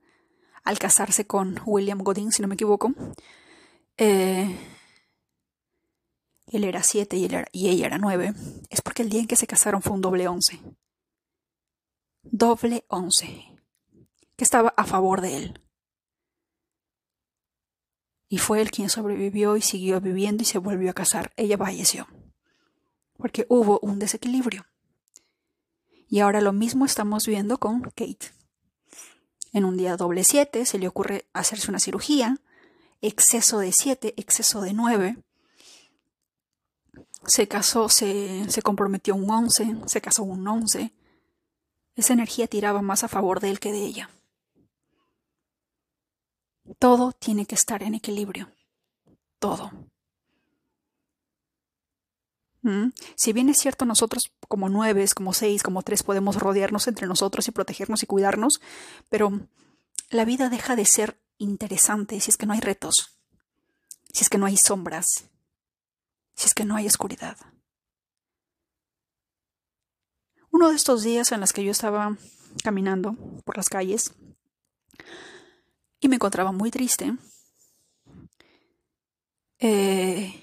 al 0.64 0.80
casarse 0.80 1.28
con 1.28 1.60
William 1.66 2.00
Godin, 2.00 2.32
si 2.32 2.42
no 2.42 2.48
me 2.48 2.56
equivoco, 2.56 2.94
eh, 3.98 4.58
él 6.48 6.64
era 6.64 6.84
siete 6.84 7.18
y, 7.18 7.28
y, 7.52 7.70
ella 7.70 7.86
era 7.86 7.98
nueve, 7.98 8.34
es 8.70 8.82
porque 8.82 9.04
el 9.04 9.10
día 9.10 9.22
en 9.22 9.28
que 9.28 9.36
se 9.36 9.48
casaron 9.48 9.82
fue 9.82 9.94
un 9.94 10.02
doble 10.02 10.28
once. 10.28 10.60
Doble 12.24 12.86
once. 12.88 13.28
Que 14.36 14.44
estaba 14.44 14.74
a 14.78 14.86
favor 14.86 15.22
de 15.22 15.38
él. 15.38 15.62
Y 18.34 18.40
fue 18.40 18.62
él 18.62 18.72
quien 18.72 18.90
sobrevivió 18.90 19.58
y 19.58 19.62
siguió 19.62 20.02
viviendo 20.02 20.42
y 20.42 20.48
se 20.48 20.58
volvió 20.58 20.90
a 20.90 20.96
casar. 20.96 21.32
Ella 21.38 21.56
falleció. 21.56 22.08
Porque 23.16 23.46
hubo 23.48 23.80
un 23.84 24.00
desequilibrio. 24.00 24.66
Y 26.10 26.20
ahora 26.20 26.42
lo 26.42 26.52
mismo 26.52 26.84
estamos 26.84 27.28
viendo 27.28 27.60
con 27.60 27.82
Kate. 27.82 28.34
En 29.52 29.66
un 29.66 29.78
día 29.78 29.98
doble 29.98 30.24
7 30.24 30.66
se 30.66 30.80
le 30.80 30.88
ocurre 30.88 31.28
hacerse 31.34 31.70
una 31.70 31.78
cirugía, 31.78 32.40
exceso 33.02 33.60
de 33.60 33.72
7, 33.72 34.16
exceso 34.18 34.62
de 34.62 34.74
9. 34.74 35.18
Se 37.28 37.48
casó, 37.48 37.88
se, 37.88 38.50
se 38.50 38.64
comprometió 38.64 39.14
un 39.14 39.30
11, 39.30 39.76
se 39.86 40.02
casó 40.02 40.24
un 40.24 40.48
11. 40.48 40.92
Esa 41.96 42.14
energía 42.14 42.48
tiraba 42.48 42.82
más 42.82 43.04
a 43.04 43.10
favor 43.10 43.40
de 43.42 43.52
él 43.52 43.60
que 43.60 43.72
de 43.72 43.86
ella. 43.86 44.10
Todo 46.80 47.12
tiene 47.12 47.46
que 47.46 47.56
estar 47.56 47.84
en 47.84 47.96
equilibrio. 47.96 48.50
Todo. 49.40 49.72
Si 53.18 53.34
bien 53.34 53.50
es 53.50 53.60
cierto, 53.60 53.84
nosotros 53.84 54.32
como 54.48 54.70
nueve, 54.70 55.06
como 55.14 55.34
seis, 55.34 55.64
como 55.64 55.82
tres 55.82 56.02
podemos 56.02 56.38
rodearnos 56.38 56.88
entre 56.88 57.08
nosotros 57.08 57.48
y 57.48 57.52
protegernos 57.52 58.04
y 58.04 58.06
cuidarnos, 58.06 58.62
pero 59.10 59.48
la 60.10 60.24
vida 60.24 60.50
deja 60.50 60.78
de 60.78 60.86
ser 60.86 61.20
interesante 61.38 62.22
si 62.22 62.32
es 62.32 62.38
que 62.38 62.46
no 62.46 62.54
hay 62.54 62.62
retos, 62.62 63.20
si 64.14 64.24
es 64.24 64.30
que 64.30 64.38
no 64.38 64.46
hay 64.46 64.56
sombras, 64.56 65.26
si 66.36 66.46
es 66.46 66.54
que 66.54 66.64
no 66.64 66.78
hay 66.78 66.88
oscuridad. 66.88 67.36
Uno 70.50 70.70
de 70.70 70.76
estos 70.76 71.04
días 71.04 71.34
en 71.34 71.42
los 71.42 71.52
que 71.52 71.66
yo 71.66 71.72
estaba 71.72 72.16
caminando 72.64 73.18
por 73.44 73.58
las 73.58 73.68
calles 73.68 74.14
y 76.04 76.10
me 76.10 76.16
encontraba 76.16 76.52
muy 76.52 76.70
triste, 76.70 77.16
eh, 79.60 80.34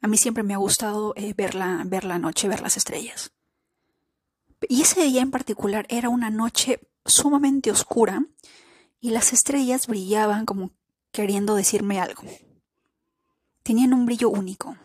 a 0.00 0.06
mí 0.06 0.16
siempre 0.16 0.44
me 0.44 0.54
ha 0.54 0.58
gustado 0.58 1.14
eh, 1.16 1.34
ver, 1.34 1.56
la, 1.56 1.82
ver 1.84 2.04
la 2.04 2.18
noche, 2.20 2.46
ver 2.46 2.60
las 2.60 2.76
estrellas. 2.76 3.32
Y 4.68 4.82
ese 4.82 5.02
día 5.02 5.22
en 5.22 5.32
particular 5.32 5.86
era 5.88 6.08
una 6.08 6.30
noche 6.30 6.80
sumamente 7.04 7.72
oscura 7.72 8.24
y 9.00 9.10
las 9.10 9.32
estrellas 9.32 9.88
brillaban 9.88 10.46
como 10.46 10.70
queriendo 11.10 11.56
decirme 11.56 12.00
algo. 12.00 12.22
Tenían 13.64 13.92
un 13.92 14.06
brillo 14.06 14.30
único. 14.30 14.76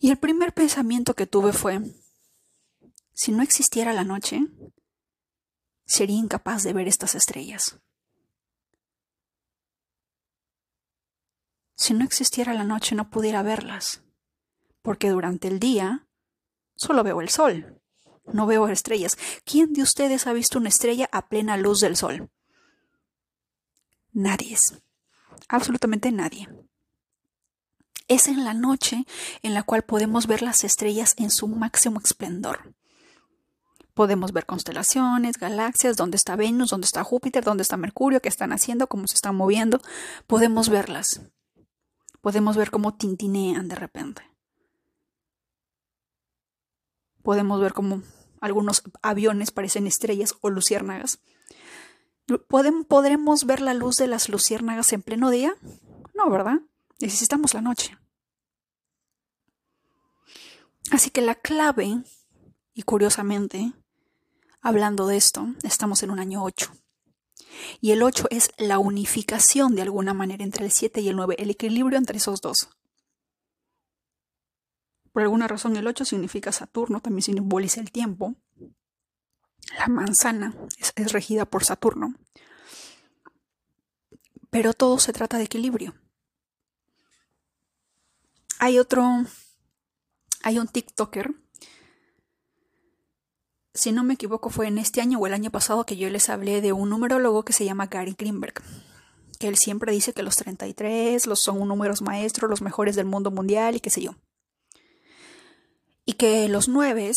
Y 0.00 0.10
el 0.10 0.16
primer 0.16 0.54
pensamiento 0.54 1.12
que 1.12 1.26
tuve 1.26 1.52
fue, 1.52 1.80
si 3.12 3.32
no 3.32 3.42
existiera 3.42 3.92
la 3.92 4.04
noche, 4.04 4.46
sería 5.88 6.18
incapaz 6.18 6.62
de 6.62 6.72
ver 6.74 6.86
estas 6.86 7.16
estrellas. 7.16 7.80
Si 11.74 11.94
no 11.94 12.04
existiera 12.04 12.52
la 12.54 12.64
noche 12.64 12.94
no 12.94 13.08
pudiera 13.10 13.42
verlas, 13.42 14.02
porque 14.82 15.08
durante 15.08 15.48
el 15.48 15.58
día 15.58 16.06
solo 16.76 17.02
veo 17.02 17.20
el 17.20 17.30
sol, 17.30 17.80
no 18.26 18.46
veo 18.46 18.68
estrellas. 18.68 19.16
¿Quién 19.44 19.72
de 19.72 19.82
ustedes 19.82 20.26
ha 20.26 20.32
visto 20.32 20.58
una 20.58 20.68
estrella 20.68 21.08
a 21.10 21.28
plena 21.28 21.56
luz 21.56 21.80
del 21.80 21.96
sol? 21.96 22.30
Nadie. 24.12 24.56
Absolutamente 25.48 26.12
nadie. 26.12 26.48
Es 28.08 28.28
en 28.28 28.44
la 28.44 28.54
noche 28.54 29.06
en 29.42 29.54
la 29.54 29.62
cual 29.62 29.82
podemos 29.82 30.26
ver 30.26 30.42
las 30.42 30.64
estrellas 30.64 31.14
en 31.16 31.30
su 31.30 31.48
máximo 31.48 32.00
esplendor. 32.00 32.74
Podemos 33.98 34.30
ver 34.30 34.46
constelaciones, 34.46 35.38
galaxias, 35.38 35.96
dónde 35.96 36.16
está 36.16 36.36
Venus, 36.36 36.70
dónde 36.70 36.84
está 36.84 37.02
Júpiter, 37.02 37.42
dónde 37.42 37.62
está 37.62 37.76
Mercurio, 37.76 38.22
qué 38.22 38.28
están 38.28 38.52
haciendo, 38.52 38.86
cómo 38.86 39.08
se 39.08 39.16
están 39.16 39.34
moviendo. 39.34 39.80
Podemos 40.28 40.68
verlas 40.68 41.20
podemos 42.20 42.56
ver 42.56 42.70
cómo 42.70 42.94
tintinean 42.94 43.68
de 43.68 43.74
repente. 43.74 44.22
Podemos 47.22 47.60
ver 47.60 47.72
cómo 47.72 48.02
algunos 48.40 48.82
aviones 49.02 49.50
parecen 49.50 49.86
estrellas 49.86 50.34
o 50.40 50.50
luciérnagas. 50.50 51.20
¿Podremos 52.48 53.44
ver 53.46 53.60
la 53.60 53.74
luz 53.74 53.96
de 53.96 54.06
las 54.06 54.28
luciérnagas 54.28 54.92
en 54.92 55.02
pleno 55.02 55.30
día? 55.30 55.54
No, 56.14 56.30
¿verdad? 56.30 56.60
Necesitamos 57.00 57.54
la 57.54 57.62
noche. 57.62 57.96
Así 60.90 61.10
que 61.10 61.22
la 61.22 61.34
clave, 61.34 62.02
y 62.74 62.82
curiosamente, 62.82 63.72
hablando 64.60 65.06
de 65.06 65.16
esto, 65.16 65.46
estamos 65.62 66.02
en 66.02 66.10
un 66.10 66.18
año 66.18 66.42
8. 66.42 66.72
Y 67.80 67.92
el 67.92 68.02
8 68.02 68.28
es 68.30 68.50
la 68.58 68.78
unificación 68.78 69.74
de 69.74 69.82
alguna 69.82 70.14
manera 70.14 70.44
entre 70.44 70.64
el 70.64 70.72
7 70.72 71.00
y 71.00 71.08
el 71.08 71.16
9, 71.16 71.36
el 71.38 71.50
equilibrio 71.50 71.98
entre 71.98 72.18
esos 72.18 72.40
dos. 72.40 72.68
Por 75.12 75.22
alguna 75.22 75.48
razón 75.48 75.76
el 75.76 75.86
8 75.86 76.04
significa 76.04 76.52
Saturno, 76.52 77.00
también 77.00 77.22
simboliza 77.22 77.80
el 77.80 77.90
tiempo. 77.90 78.36
La 79.78 79.88
manzana 79.88 80.54
es, 80.76 81.12
regida 81.12 81.44
por 81.44 81.64
Saturno. 81.64 82.14
Pero 84.50 84.72
todo 84.72 84.98
se 84.98 85.12
trata 85.12 85.36
de 85.36 85.44
equilibrio. 85.44 85.94
Hay 88.60 88.78
otro, 88.78 89.04
hay 90.42 90.58
un 90.58 90.68
TikToker 90.68 91.34
si 93.78 93.92
no 93.92 94.02
me 94.02 94.14
equivoco, 94.14 94.50
fue 94.50 94.66
en 94.66 94.78
este 94.78 95.00
año 95.00 95.18
o 95.18 95.26
el 95.26 95.34
año 95.34 95.50
pasado 95.50 95.86
que 95.86 95.96
yo 95.96 96.10
les 96.10 96.28
hablé 96.28 96.60
de 96.60 96.72
un 96.72 96.90
numerólogo 96.90 97.44
que 97.44 97.52
se 97.52 97.64
llama 97.64 97.86
Gary 97.86 98.16
Greenberg, 98.18 98.54
que 99.38 99.46
él 99.46 99.56
siempre 99.56 99.92
dice 99.92 100.12
que 100.12 100.24
los 100.24 100.36
33 100.36 101.26
los 101.26 101.40
son 101.40 101.66
números 101.66 102.02
maestros, 102.02 102.50
los 102.50 102.60
mejores 102.60 102.96
del 102.96 103.06
mundo 103.06 103.30
mundial 103.30 103.76
y 103.76 103.80
qué 103.80 103.90
sé 103.90 104.02
yo. 104.02 104.16
Y 106.04 106.14
que 106.14 106.48
los 106.48 106.68
9 106.68 107.12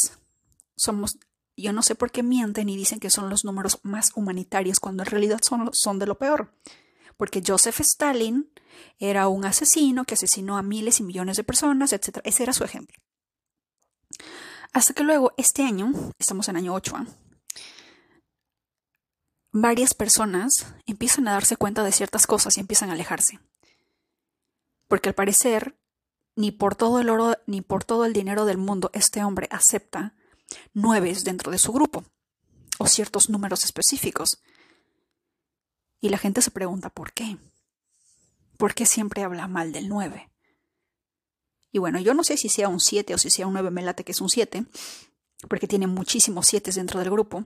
somos, 0.76 1.18
yo 1.58 1.74
no 1.74 1.82
sé 1.82 1.96
por 1.96 2.12
qué 2.12 2.22
mienten 2.22 2.70
y 2.70 2.78
dicen 2.78 3.00
que 3.00 3.10
son 3.10 3.30
los 3.30 3.44
números 3.44 3.80
más 3.82 4.12
humanitarios 4.16 4.80
cuando 4.80 5.02
en 5.02 5.10
realidad 5.10 5.40
son, 5.42 5.70
son 5.74 5.98
de 5.98 6.06
lo 6.06 6.20
peor. 6.20 6.54
Porque 7.18 7.42
Joseph 7.46 7.80
Stalin 7.80 8.52
era 9.00 9.28
un 9.28 9.46
asesino 9.46 10.06
que 10.06 10.14
asesinó 10.14 10.58
a 10.58 10.62
miles 10.62 11.00
y 11.00 11.04
millones 11.04 11.38
de 11.38 11.44
personas, 11.44 11.94
etc. 11.94 12.20
Ese 12.24 12.44
era 12.44 12.54
su 12.54 12.64
ejemplo. 12.64 12.98
Hasta 14.74 14.94
que 14.94 15.04
luego, 15.04 15.34
este 15.38 15.64
año, 15.64 15.92
estamos 16.18 16.48
en 16.48 16.56
año 16.58 16.74
8, 16.74 16.96
¿ah? 16.96 17.06
varias 19.52 19.94
personas 19.94 20.74
empiezan 20.86 21.28
a 21.28 21.34
darse 21.34 21.58
cuenta 21.58 21.84
de 21.84 21.92
ciertas 21.92 22.26
cosas 22.26 22.58
y 22.58 22.62
empiezan 22.62 22.90
a 22.90 22.94
alejarse. 22.94 23.40
Porque 24.88 25.10
al 25.10 25.16
parecer, 25.16 25.78
ni 26.36 26.52
por 26.52 26.76
todo 26.76 27.00
el 27.00 27.10
oro 27.10 27.38
ni 27.46 27.62
por 27.62 27.84
todo 27.84 28.06
el 28.06 28.14
dinero 28.14 28.46
del 28.46 28.58
mundo 28.58 28.90
este 28.94 29.24
hombre 29.24 29.48
acepta 29.52 30.16
nueves 30.74 31.24
dentro 31.24 31.52
de 31.52 31.58
su 31.58 31.74
grupo 31.74 32.06
o 32.80 32.88
ciertos 32.88 33.30
números 33.30 33.64
específicos. 33.64 34.42
Y 36.00 36.10
la 36.10 36.18
gente 36.18 36.42
se 36.42 36.52
pregunta 36.52 36.90
por 36.90 37.14
qué. 37.14 37.38
¿Por 38.58 38.74
qué 38.74 38.86
siempre 38.86 39.24
habla 39.24 39.48
mal 39.48 39.72
del 39.72 39.88
9? 39.90 40.31
Y 41.72 41.80
bueno, 41.80 42.00
yo 42.00 42.14
no 42.14 42.24
sé 42.24 42.38
si 42.38 42.50
sea 42.50 42.68
un 42.68 42.80
7 42.80 43.14
o 43.14 43.18
si 43.18 43.30
sea 43.30 43.48
un 43.48 43.54
9, 43.54 43.72
me 43.72 43.82
late 43.82 44.04
que 44.04 44.12
es 44.12 44.22
un 44.22 44.30
7, 44.30 44.66
porque 45.48 45.68
tiene 45.68 45.88
muchísimos 45.88 46.48
7 46.48 46.72
dentro 46.72 47.00
del 47.00 47.10
grupo. 47.10 47.46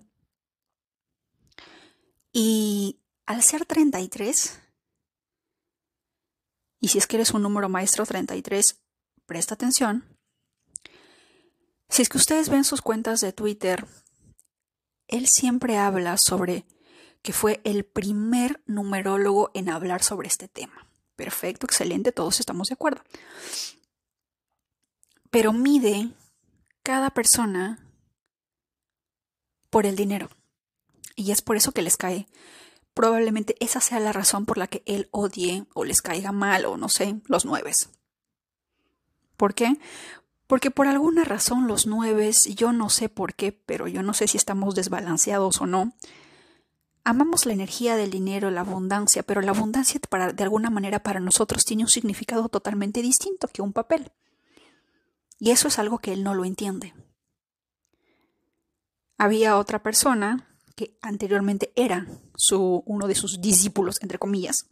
Y 2.34 3.00
al 3.26 3.44
ser 3.44 3.66
33, 3.66 4.60
y 6.82 6.88
si 6.88 6.98
es 6.98 7.08
que 7.08 7.18
eres 7.18 7.32
un 7.32 7.44
número 7.44 7.70
maestro 7.70 8.06
33, 8.06 8.82
presta 9.26 9.54
atención. 9.54 10.04
Si 11.90 12.02
es 12.02 12.10
que 12.10 12.18
ustedes 12.18 12.50
ven 12.50 12.64
sus 12.64 12.82
cuentas 12.82 13.22
de 13.22 13.32
Twitter, 13.32 13.86
él 15.08 15.28
siempre 15.28 15.78
habla 15.78 16.18
sobre 16.18 16.66
que 17.22 17.32
fue 17.32 17.62
el 17.64 17.86
primer 17.86 18.62
numerólogo 18.66 19.52
en 19.54 19.70
hablar 19.70 20.04
sobre 20.04 20.28
este 20.28 20.48
tema. 20.48 20.88
Perfecto, 21.16 21.66
excelente, 21.66 22.12
todos 22.12 22.40
estamos 22.40 22.68
de 22.68 22.74
acuerdo 22.74 23.02
pero 25.36 25.52
mide 25.52 26.14
cada 26.82 27.10
persona 27.10 27.86
por 29.70 29.86
el 29.86 29.98
dinero. 29.98 30.30
Y 31.18 31.32
es 31.32 31.42
por 31.42 31.58
eso 31.58 31.74
que 31.74 31.82
les 31.82 31.98
cae. 31.98 32.30
Probablemente 32.94 33.58
esa 33.60 33.82
sea 33.82 34.00
la 34.00 34.14
razón 34.14 34.46
por 34.46 34.58
la 34.58 34.68
que 34.68 34.82
él 34.86 35.10
odie 35.12 35.66
o 35.74 35.84
les 35.84 36.02
caiga 36.02 36.32
mal 36.32 36.64
o 36.64 36.78
no 36.78 36.88
sé, 36.88 37.20
los 37.26 37.44
nueves. 37.44 37.90
¿Por 39.36 39.56
qué? 39.56 39.78
Porque 40.48 40.72
por 40.72 40.88
alguna 40.88 41.26
razón 41.26 41.68
los 41.68 41.86
nueves, 41.86 42.46
yo 42.56 42.72
no 42.72 42.90
sé 42.90 43.10
por 43.10 43.34
qué, 43.34 43.52
pero 43.52 43.90
yo 43.90 44.04
no 44.04 44.14
sé 44.14 44.30
si 44.30 44.38
estamos 44.38 44.74
desbalanceados 44.74 45.60
o 45.60 45.66
no, 45.66 45.98
amamos 47.04 47.46
la 47.46 47.52
energía 47.52 47.98
del 47.98 48.10
dinero, 48.10 48.52
la 48.52 48.62
abundancia, 48.62 49.22
pero 49.22 49.42
la 49.42 49.52
abundancia 49.52 50.00
de 50.34 50.44
alguna 50.44 50.70
manera 50.70 51.04
para 51.04 51.20
nosotros 51.20 51.66
tiene 51.66 51.84
un 51.84 51.90
significado 51.90 52.48
totalmente 52.48 53.02
distinto 53.02 53.50
que 53.50 53.62
un 53.62 53.74
papel. 53.74 54.14
Y 55.38 55.52
eso 55.52 55.68
es 55.68 55.80
algo 55.80 56.00
que 56.00 56.14
él 56.14 56.24
no 56.24 56.34
lo 56.34 56.46
entiende. 56.46 56.94
Había 59.18 59.58
otra 59.58 59.82
persona 59.82 60.56
que 60.76 60.98
anteriormente 61.02 61.72
era 61.76 62.06
uno 62.86 63.08
de 63.08 63.16
sus 63.16 63.42
discípulos, 63.42 64.02
entre 64.02 64.20
comillas. 64.20 64.68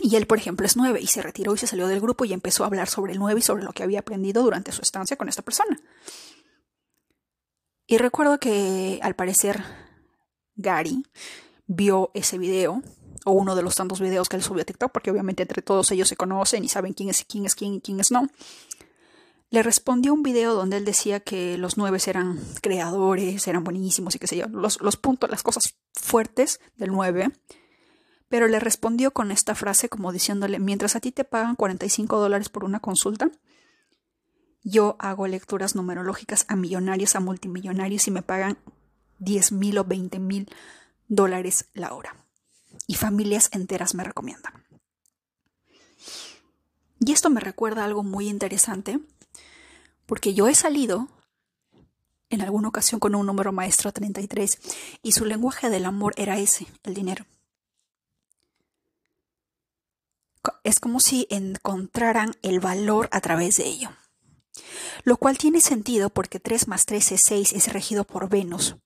Y 0.00 0.16
él, 0.16 0.26
por 0.26 0.38
ejemplo, 0.38 0.66
es 0.66 0.76
nueve 0.76 1.00
y 1.00 1.06
se 1.06 1.22
retiró 1.22 1.54
y 1.54 1.58
se 1.58 1.66
salió 1.66 1.86
del 1.88 2.00
grupo 2.00 2.24
y 2.24 2.32
empezó 2.32 2.64
a 2.64 2.66
hablar 2.66 2.88
sobre 2.88 3.12
el 3.12 3.18
nueve 3.18 3.40
y 3.40 3.42
sobre 3.42 3.64
lo 3.64 3.72
que 3.72 3.82
había 3.82 4.00
aprendido 4.00 4.42
durante 4.42 4.72
su 4.72 4.82
estancia 4.82 5.16
con 5.16 5.28
esta 5.28 5.42
persona. 5.42 5.80
Y 7.86 7.98
recuerdo 7.98 8.38
que 8.38 8.98
al 9.02 9.14
parecer 9.14 9.62
Gary 10.56 11.04
vio 11.66 12.10
ese 12.14 12.38
video 12.38 12.82
o 13.24 13.32
uno 13.32 13.54
de 13.54 13.62
los 13.62 13.74
tantos 13.74 14.00
videos 14.00 14.28
que 14.28 14.36
él 14.36 14.42
subió 14.42 14.62
a 14.62 14.64
TikTok, 14.64 14.92
porque 14.92 15.10
obviamente 15.10 15.42
entre 15.42 15.62
todos 15.62 15.90
ellos 15.92 16.08
se 16.08 16.16
conocen 16.16 16.64
y 16.64 16.68
saben 16.68 16.92
quién 16.92 17.10
es 17.10 17.24
quién 17.24 17.46
es 17.46 17.54
quién 17.54 17.74
y 17.74 17.80
quién 17.80 18.00
es 18.00 18.10
no 18.10 18.28
le 19.54 19.62
respondió 19.62 20.12
un 20.12 20.24
video 20.24 20.52
donde 20.52 20.78
él 20.78 20.84
decía 20.84 21.20
que 21.20 21.56
los 21.58 21.76
nueve 21.76 22.00
eran 22.08 22.40
creadores, 22.60 23.46
eran 23.46 23.62
buenísimos 23.62 24.16
y 24.16 24.18
qué 24.18 24.26
sé 24.26 24.36
yo, 24.36 24.48
los, 24.48 24.80
los 24.80 24.96
puntos, 24.96 25.30
las 25.30 25.44
cosas 25.44 25.76
fuertes 25.92 26.58
del 26.74 26.90
nueve, 26.90 27.30
pero 28.28 28.48
le 28.48 28.58
respondió 28.58 29.12
con 29.12 29.30
esta 29.30 29.54
frase 29.54 29.88
como 29.88 30.10
diciéndole, 30.10 30.58
mientras 30.58 30.96
a 30.96 31.00
ti 31.00 31.12
te 31.12 31.22
pagan 31.22 31.54
45 31.54 32.18
dólares 32.18 32.48
por 32.48 32.64
una 32.64 32.80
consulta, 32.80 33.30
yo 34.64 34.96
hago 34.98 35.28
lecturas 35.28 35.76
numerológicas 35.76 36.46
a 36.48 36.56
millonarios, 36.56 37.14
a 37.14 37.20
multimillonarios 37.20 38.08
y 38.08 38.10
me 38.10 38.22
pagan 38.22 38.58
10 39.20 39.52
mil 39.52 39.78
o 39.78 39.84
20 39.84 40.18
mil 40.18 40.50
dólares 41.06 41.66
la 41.74 41.94
hora. 41.94 42.16
Y 42.88 42.96
familias 42.96 43.50
enteras 43.52 43.94
me 43.94 44.02
recomiendan. 44.02 44.64
Y 46.98 47.12
esto 47.12 47.30
me 47.30 47.40
recuerda 47.40 47.84
algo 47.84 48.02
muy 48.02 48.28
interesante 48.28 48.98
porque 50.06 50.34
yo 50.34 50.48
he 50.48 50.54
salido 50.54 51.08
en 52.30 52.42
alguna 52.42 52.68
ocasión 52.68 53.00
con 53.00 53.14
un 53.14 53.26
número 53.26 53.52
maestro 53.52 53.92
33 53.92 54.58
y 55.02 55.12
su 55.12 55.24
lenguaje 55.24 55.70
del 55.70 55.86
amor 55.86 56.14
era 56.16 56.38
ese, 56.38 56.66
el 56.82 56.94
dinero. 56.94 57.26
Es 60.62 60.80
como 60.80 61.00
si 61.00 61.26
encontraran 61.30 62.34
el 62.42 62.60
valor 62.60 63.08
a 63.12 63.20
través 63.20 63.56
de 63.56 63.66
ello. 63.66 63.90
Lo 65.04 65.16
cual 65.16 65.38
tiene 65.38 65.60
sentido 65.60 66.10
porque 66.10 66.40
3 66.40 66.68
más 66.68 66.86
3 66.86 67.12
es 67.12 67.20
6, 67.24 67.52
es 67.52 67.72
regido 67.72 68.04
por 68.04 68.28
Venus. 68.28 68.76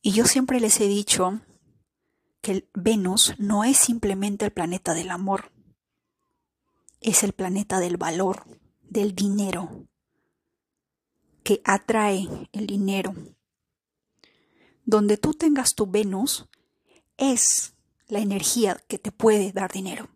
Y 0.00 0.12
yo 0.12 0.26
siempre 0.26 0.60
les 0.60 0.80
he 0.80 0.86
dicho 0.86 1.40
que 2.40 2.68
Venus 2.74 3.34
no 3.38 3.64
es 3.64 3.76
simplemente 3.76 4.44
el 4.44 4.52
planeta 4.52 4.94
del 4.94 5.10
amor, 5.10 5.50
es 7.00 7.22
el 7.22 7.32
planeta 7.32 7.80
del 7.80 7.96
valor 7.96 8.44
del 8.88 9.14
dinero, 9.14 9.86
que 11.42 11.60
atrae 11.64 12.28
el 12.52 12.66
dinero. 12.66 13.14
Donde 14.84 15.16
tú 15.16 15.34
tengas 15.34 15.74
tu 15.74 15.86
Venus 15.86 16.48
es 17.16 17.74
la 18.06 18.20
energía 18.20 18.76
que 18.88 18.98
te 18.98 19.12
puede 19.12 19.52
dar 19.52 19.70
dinero. 19.70 20.08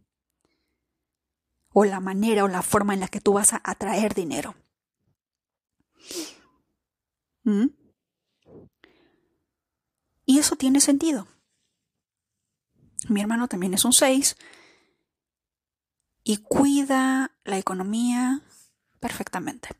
O 1.74 1.85
la 1.85 2.00
manera 2.00 2.44
o 2.44 2.48
la 2.48 2.62
forma 2.62 2.94
en 2.94 3.00
la 3.00 3.08
que 3.08 3.20
tú 3.20 3.35
vas 3.35 3.52
a 3.52 3.61
atraer 3.64 4.14
dinero. 4.14 4.54
¿Mm? 7.44 7.66
Y 10.24 10.38
eso 10.38 10.56
tiene 10.56 10.80
sentido. 10.80 11.28
Mi 13.08 13.20
hermano 13.20 13.48
también 13.48 13.74
es 13.74 13.85
un 13.85 13.92
6 13.92 14.37
y 16.24 16.37
cuida 16.38 17.37
la 17.44 17.58
economía, 17.58 18.42
perfectamente. 19.02 19.70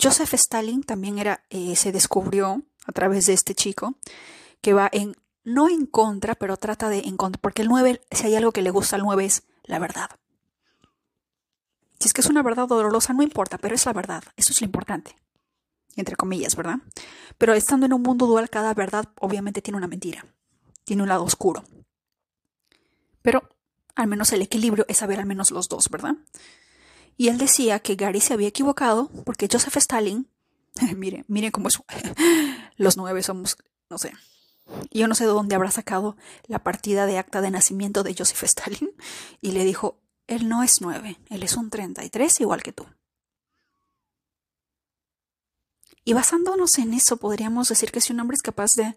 Joseph 0.00 0.32
Stalin 0.34 0.84
también 0.84 1.18
era, 1.18 1.44
eh, 1.50 1.74
se 1.74 1.90
descubrió 1.90 2.62
a 2.86 2.92
través 2.92 3.26
de 3.26 3.32
este 3.32 3.54
chico 3.54 3.96
que 4.60 4.72
va 4.72 4.88
en, 4.92 5.16
no 5.42 5.68
en 5.68 5.86
contra, 5.86 6.36
pero 6.36 6.56
trata 6.56 6.88
de 6.88 7.00
encontrar, 7.00 7.40
porque 7.40 7.62
el 7.62 7.68
9, 7.68 8.00
si 8.12 8.26
hay 8.26 8.36
algo 8.36 8.52
que 8.52 8.62
le 8.62 8.70
gusta 8.70 8.94
al 8.94 9.02
9 9.02 9.24
es 9.24 9.42
la 9.64 9.80
verdad. 9.80 10.08
Si 11.98 12.08
es 12.08 12.12
que 12.14 12.20
es 12.20 12.28
una 12.28 12.42
verdad 12.42 12.68
dolorosa, 12.68 13.12
no 13.12 13.22
importa, 13.22 13.58
pero 13.58 13.74
es 13.74 13.84
la 13.86 13.92
verdad, 13.92 14.22
eso 14.36 14.52
es 14.52 14.60
lo 14.60 14.66
importante, 14.66 15.16
entre 15.96 16.16
comillas, 16.16 16.54
¿verdad? 16.54 16.78
Pero 17.38 17.54
estando 17.54 17.86
en 17.86 17.92
un 17.92 18.02
mundo 18.02 18.26
dual, 18.26 18.50
cada 18.50 18.72
verdad 18.72 19.08
obviamente 19.20 19.62
tiene 19.62 19.78
una 19.78 19.88
mentira, 19.88 20.24
tiene 20.84 21.02
un 21.02 21.08
lado 21.08 21.24
oscuro. 21.24 21.64
Pero 23.20 23.48
al 23.96 24.06
menos 24.06 24.32
el 24.32 24.42
equilibrio 24.42 24.84
es 24.88 24.98
saber 24.98 25.18
al 25.18 25.26
menos 25.26 25.50
los 25.50 25.68
dos, 25.68 25.88
¿verdad? 25.88 26.16
Y 27.16 27.28
él 27.28 27.38
decía 27.38 27.78
que 27.80 27.94
Gary 27.94 28.20
se 28.20 28.34
había 28.34 28.48
equivocado 28.48 29.08
porque 29.24 29.48
Joseph 29.50 29.76
Stalin, 29.76 30.28
mire, 30.96 31.24
mire 31.28 31.52
cómo 31.52 31.68
es, 31.68 31.80
los 32.76 32.96
nueve 32.96 33.22
somos, 33.22 33.56
no 33.88 33.98
sé, 33.98 34.12
yo 34.90 35.08
no 35.08 35.14
sé 35.14 35.24
de 35.24 35.30
dónde 35.30 35.54
habrá 35.54 35.70
sacado 35.70 36.16
la 36.46 36.62
partida 36.62 37.06
de 37.06 37.18
acta 37.18 37.40
de 37.40 37.50
nacimiento 37.50 38.02
de 38.02 38.14
Joseph 38.16 38.44
Stalin 38.44 38.90
y 39.40 39.52
le 39.52 39.64
dijo, 39.64 39.98
él 40.26 40.48
no 40.48 40.62
es 40.62 40.80
nueve, 40.80 41.18
él 41.28 41.42
es 41.42 41.56
un 41.56 41.70
33 41.70 42.40
igual 42.40 42.62
que 42.62 42.72
tú. 42.72 42.86
Y 46.04 46.12
basándonos 46.12 46.78
en 46.78 46.92
eso, 46.94 47.16
podríamos 47.16 47.68
decir 47.68 47.90
que 47.90 48.00
si 48.00 48.12
un 48.12 48.20
hombre 48.20 48.36
es 48.36 48.42
capaz 48.42 48.74
de 48.74 48.94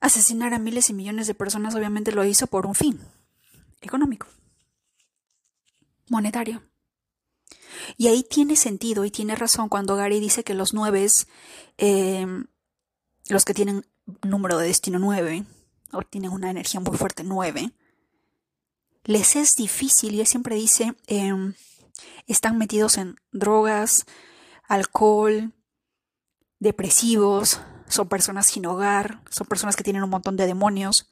asesinar 0.00 0.54
a 0.54 0.58
miles 0.58 0.88
y 0.90 0.94
millones 0.94 1.26
de 1.26 1.34
personas, 1.34 1.74
obviamente 1.74 2.12
lo 2.12 2.24
hizo 2.24 2.46
por 2.46 2.66
un 2.66 2.74
fin 2.74 3.00
económico, 3.80 4.26
monetario. 6.08 6.62
Y 7.96 8.08
ahí 8.08 8.22
tiene 8.22 8.56
sentido 8.56 9.04
y 9.04 9.10
tiene 9.10 9.34
razón 9.34 9.68
cuando 9.68 9.96
Gary 9.96 10.20
dice 10.20 10.44
que 10.44 10.54
los 10.54 10.74
nueve, 10.74 11.06
eh, 11.78 12.26
los 13.28 13.44
que 13.44 13.54
tienen 13.54 13.86
número 14.22 14.58
de 14.58 14.66
destino 14.66 14.98
nueve, 14.98 15.44
o 15.92 16.02
tienen 16.02 16.32
una 16.32 16.50
energía 16.50 16.80
muy 16.80 16.96
fuerte 16.96 17.24
nueve, 17.24 17.72
les 19.04 19.36
es 19.36 19.50
difícil, 19.56 20.14
y 20.14 20.20
él 20.20 20.26
siempre 20.26 20.56
dice, 20.56 20.94
em, 21.06 21.54
están 22.26 22.58
metidos 22.58 22.98
en 22.98 23.16
drogas, 23.32 24.06
alcohol, 24.68 25.52
depresivos, 26.58 27.60
son 27.88 28.08
personas 28.08 28.46
sin 28.46 28.66
hogar, 28.66 29.22
son 29.30 29.46
personas 29.46 29.74
que 29.74 29.82
tienen 29.82 30.04
un 30.04 30.10
montón 30.10 30.36
de 30.36 30.46
demonios 30.46 31.10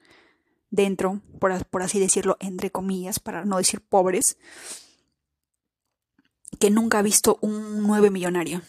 dentro, 0.70 1.22
por 1.38 1.82
así 1.82 1.98
decirlo, 1.98 2.36
entre 2.40 2.70
comillas, 2.70 3.18
para 3.18 3.44
no 3.44 3.56
decir 3.56 3.80
pobres 3.80 4.36
que 6.58 6.70
nunca 6.70 6.98
ha 6.98 7.02
visto 7.02 7.38
un 7.40 7.82
nueve 7.82 8.10
millonario. 8.10 8.62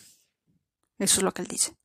Eso 0.97 1.19
es 1.19 1.23
lo 1.23 1.31
que 1.31 1.41
él 1.41 1.47
dice. 1.47 1.75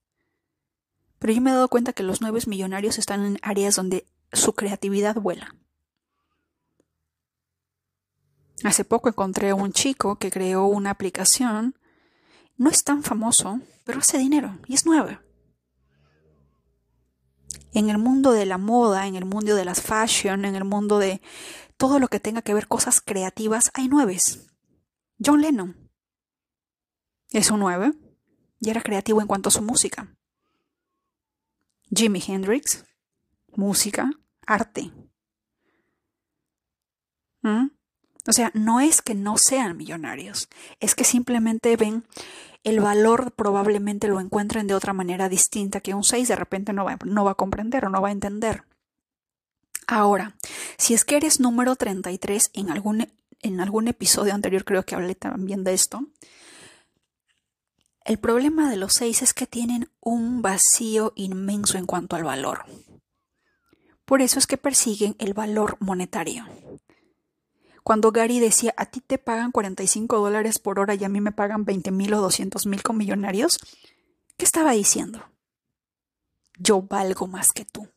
Pero 1.18 1.32
yo 1.32 1.40
me 1.40 1.50
he 1.50 1.54
dado 1.54 1.68
cuenta 1.68 1.92
que 1.92 2.02
los 2.02 2.20
nueve 2.20 2.40
millonarios 2.46 2.98
están 2.98 3.24
en 3.24 3.38
áreas 3.42 3.76
donde 3.76 4.06
su 4.32 4.54
creatividad 4.54 5.14
vuela. 5.16 5.54
Hace 8.64 8.84
poco 8.84 9.08
encontré 9.08 9.52
un 9.52 9.72
chico 9.72 10.16
que 10.16 10.30
creó 10.30 10.66
una 10.66 10.90
aplicación. 10.90 11.78
No 12.56 12.70
es 12.70 12.84
tan 12.84 13.02
famoso, 13.02 13.60
pero 13.84 14.00
hace 14.00 14.18
dinero 14.18 14.58
y 14.66 14.74
es 14.74 14.86
nueve. 14.86 15.20
En 17.72 17.88
el 17.88 17.98
mundo 17.98 18.32
de 18.32 18.46
la 18.46 18.58
moda, 18.58 19.06
en 19.06 19.16
el 19.16 19.24
mundo 19.24 19.56
de 19.56 19.64
las 19.64 19.82
fashion, 19.82 20.44
en 20.44 20.54
el 20.54 20.64
mundo 20.64 20.98
de 20.98 21.20
todo 21.76 21.98
lo 21.98 22.08
que 22.08 22.20
tenga 22.20 22.42
que 22.42 22.54
ver 22.54 22.68
cosas 22.68 23.00
creativas, 23.00 23.70
hay 23.74 23.88
nueves. 23.88 24.46
John 25.24 25.40
Lennon 25.40 25.83
es 27.30 27.50
un 27.50 27.60
9 27.60 27.92
y 28.60 28.70
era 28.70 28.82
creativo 28.82 29.20
en 29.20 29.26
cuanto 29.26 29.48
a 29.48 29.52
su 29.52 29.62
música. 29.62 30.14
Jimi 31.94 32.22
Hendrix, 32.26 32.84
música, 33.54 34.10
arte. 34.46 34.90
¿Mm? 37.42 37.68
O 38.26 38.32
sea, 38.32 38.50
no 38.54 38.80
es 38.80 39.02
que 39.02 39.14
no 39.14 39.36
sean 39.36 39.76
millonarios, 39.76 40.48
es 40.80 40.94
que 40.94 41.04
simplemente 41.04 41.76
ven 41.76 42.04
el 42.62 42.80
valor, 42.80 43.32
probablemente 43.32 44.08
lo 44.08 44.18
encuentren 44.18 44.66
de 44.66 44.74
otra 44.74 44.94
manera 44.94 45.28
distinta 45.28 45.80
que 45.80 45.92
un 45.92 46.04
6 46.04 46.28
de 46.28 46.36
repente 46.36 46.72
no 46.72 46.86
va, 46.86 46.98
no 47.04 47.24
va 47.24 47.32
a 47.32 47.36
comprender 47.36 47.84
o 47.84 47.90
no 47.90 48.00
va 48.00 48.08
a 48.08 48.12
entender. 48.12 48.64
Ahora, 49.86 50.34
si 50.78 50.94
es 50.94 51.04
que 51.04 51.16
eres 51.16 51.40
número 51.40 51.76
33, 51.76 52.50
en 52.54 52.70
algún, 52.70 53.06
en 53.42 53.60
algún 53.60 53.88
episodio 53.88 54.32
anterior 54.32 54.64
creo 54.64 54.84
que 54.84 54.94
hablé 54.94 55.14
también 55.14 55.62
de 55.62 55.74
esto, 55.74 56.08
El 58.04 58.18
problema 58.18 58.68
de 58.68 58.76
los 58.76 58.92
seis 58.92 59.22
es 59.22 59.32
que 59.32 59.46
tienen 59.46 59.90
un 60.00 60.42
vacío 60.42 61.14
inmenso 61.16 61.78
en 61.78 61.86
cuanto 61.86 62.16
al 62.16 62.24
valor. 62.24 62.66
Por 64.04 64.20
eso 64.20 64.38
es 64.38 64.46
que 64.46 64.58
persiguen 64.58 65.16
el 65.18 65.32
valor 65.32 65.78
monetario. 65.80 66.44
Cuando 67.82 68.12
Gary 68.12 68.40
decía, 68.40 68.74
a 68.76 68.86
ti 68.86 69.00
te 69.00 69.16
pagan 69.16 69.52
45 69.52 70.18
dólares 70.18 70.58
por 70.58 70.78
hora 70.78 70.94
y 70.94 71.04
a 71.04 71.08
mí 71.08 71.22
me 71.22 71.32
pagan 71.32 71.64
20 71.64 71.90
mil 71.92 72.12
o 72.12 72.20
200 72.20 72.66
mil 72.66 72.82
con 72.82 72.98
millonarios, 72.98 73.58
¿qué 74.36 74.44
estaba 74.44 74.72
diciendo? 74.72 75.24
Yo 76.58 76.82
valgo 76.82 77.26
más 77.26 77.52
que 77.52 77.64
tú. 77.64 77.88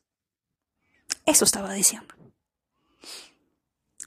Eso 1.26 1.44
estaba 1.44 1.74
diciendo. 1.74 2.14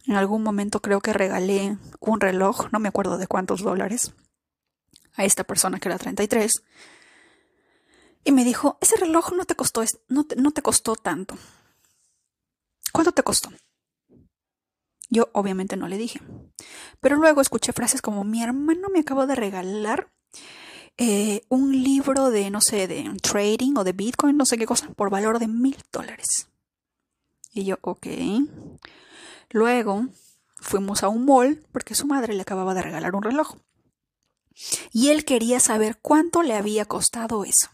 En 0.08 0.16
algún 0.16 0.42
momento 0.42 0.82
creo 0.82 1.00
que 1.00 1.14
regalé 1.14 1.78
un 2.00 2.20
reloj, 2.20 2.72
no 2.72 2.80
me 2.80 2.90
acuerdo 2.90 3.20
de 3.20 3.28
cuántos 3.28 3.62
dólares, 3.62 4.16
a 5.16 5.26
esta 5.26 5.44
persona 5.44 5.80
que 5.80 5.88
era 5.88 5.98
33. 5.98 6.64
Y 8.24 8.32
me 8.32 8.44
dijo, 8.44 8.78
ese 8.82 8.98
reloj 8.98 9.34
no 9.34 9.46
te 9.46 9.56
costó, 9.56 9.84
no 10.08 10.26
no 10.38 10.52
te 10.52 10.62
costó 10.62 10.96
tanto. 10.96 11.38
¿Cuánto 12.92 13.12
te 13.12 13.24
costó? 13.24 13.50
Yo 15.10 15.30
obviamente 15.34 15.76
no 15.76 15.88
le 15.88 15.98
dije. 15.98 16.22
Pero 17.00 17.18
luego 17.18 17.42
escuché 17.42 17.74
frases 17.74 18.02
como 18.02 18.24
mi 18.24 18.42
hermano 18.42 18.88
me 18.90 19.00
acaba 19.00 19.26
de 19.26 19.36
regalar 19.36 20.10
eh, 20.98 21.42
un 21.50 21.84
libro 21.84 22.30
de, 22.30 22.50
no 22.50 22.62
sé, 22.62 22.88
de 22.88 23.12
trading 23.22 23.74
o 23.78 23.84
de 23.84 23.92
Bitcoin, 23.92 24.38
no 24.38 24.46
sé 24.46 24.58
qué 24.58 24.66
cosa, 24.66 24.90
por 24.94 25.10
valor 25.10 25.40
de 25.40 25.48
mil 25.48 25.78
dólares. 25.92 26.48
Y 27.54 27.66
yo, 27.66 27.78
ok. 27.82 28.08
Luego 29.50 30.08
fuimos 30.62 31.04
a 31.04 31.10
un 31.10 31.26
mall 31.26 31.66
porque 31.72 31.96
su 31.96 32.08
madre 32.08 32.34
le 32.34 32.42
acababa 32.44 32.74
de 32.74 32.82
regalar 32.82 33.16
un 33.16 33.24
reloj. 33.24 33.58
Y 34.92 35.10
él 35.10 35.26
quería 35.26 35.60
saber 35.60 36.00
cuánto 36.02 36.44
le 36.44 36.56
había 36.56 36.86
costado 36.86 37.44
eso. 37.44 37.70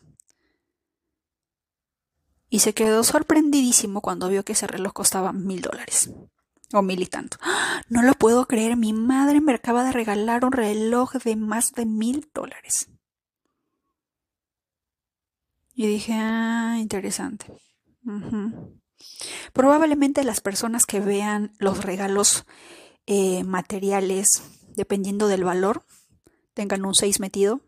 Y 2.49 2.59
se 2.59 2.73
quedó 2.73 3.03
sorprendidísimo 3.03 4.01
cuando 4.01 4.29
vio 4.29 4.45
que 4.45 4.53
ese 4.53 4.67
reloj 4.67 4.93
costaba 4.93 5.33
mil 5.33 5.61
dólares. 5.61 6.09
O 6.73 6.81
mil 6.81 7.01
y 7.01 7.05
tanto. 7.05 7.37
No 7.89 8.01
lo 8.01 8.13
puedo 8.13 8.47
creer, 8.47 8.75
mi 8.75 8.91
madre 8.91 9.39
me 9.39 9.53
acaba 9.53 9.85
de 9.85 9.93
regalar 9.93 10.43
un 10.43 10.51
reloj 10.51 11.13
de 11.13 11.35
más 11.37 11.71
de 11.71 11.85
mil 11.85 12.29
dólares. 12.33 12.89
Y 15.73 15.87
dije, 15.87 16.13
ah, 16.13 16.77
interesante. 16.79 17.45
Probablemente 19.53 20.23
las 20.23 20.41
personas 20.41 20.85
que 20.85 20.99
vean 20.99 21.53
los 21.59 21.83
regalos 21.83 22.45
eh, 23.05 23.43
materiales, 23.43 24.41
dependiendo 24.75 25.27
del 25.27 25.43
valor, 25.43 25.83
tengan 26.57 26.83
un 26.87 26.95
6 26.95 27.19
metido 27.19 27.61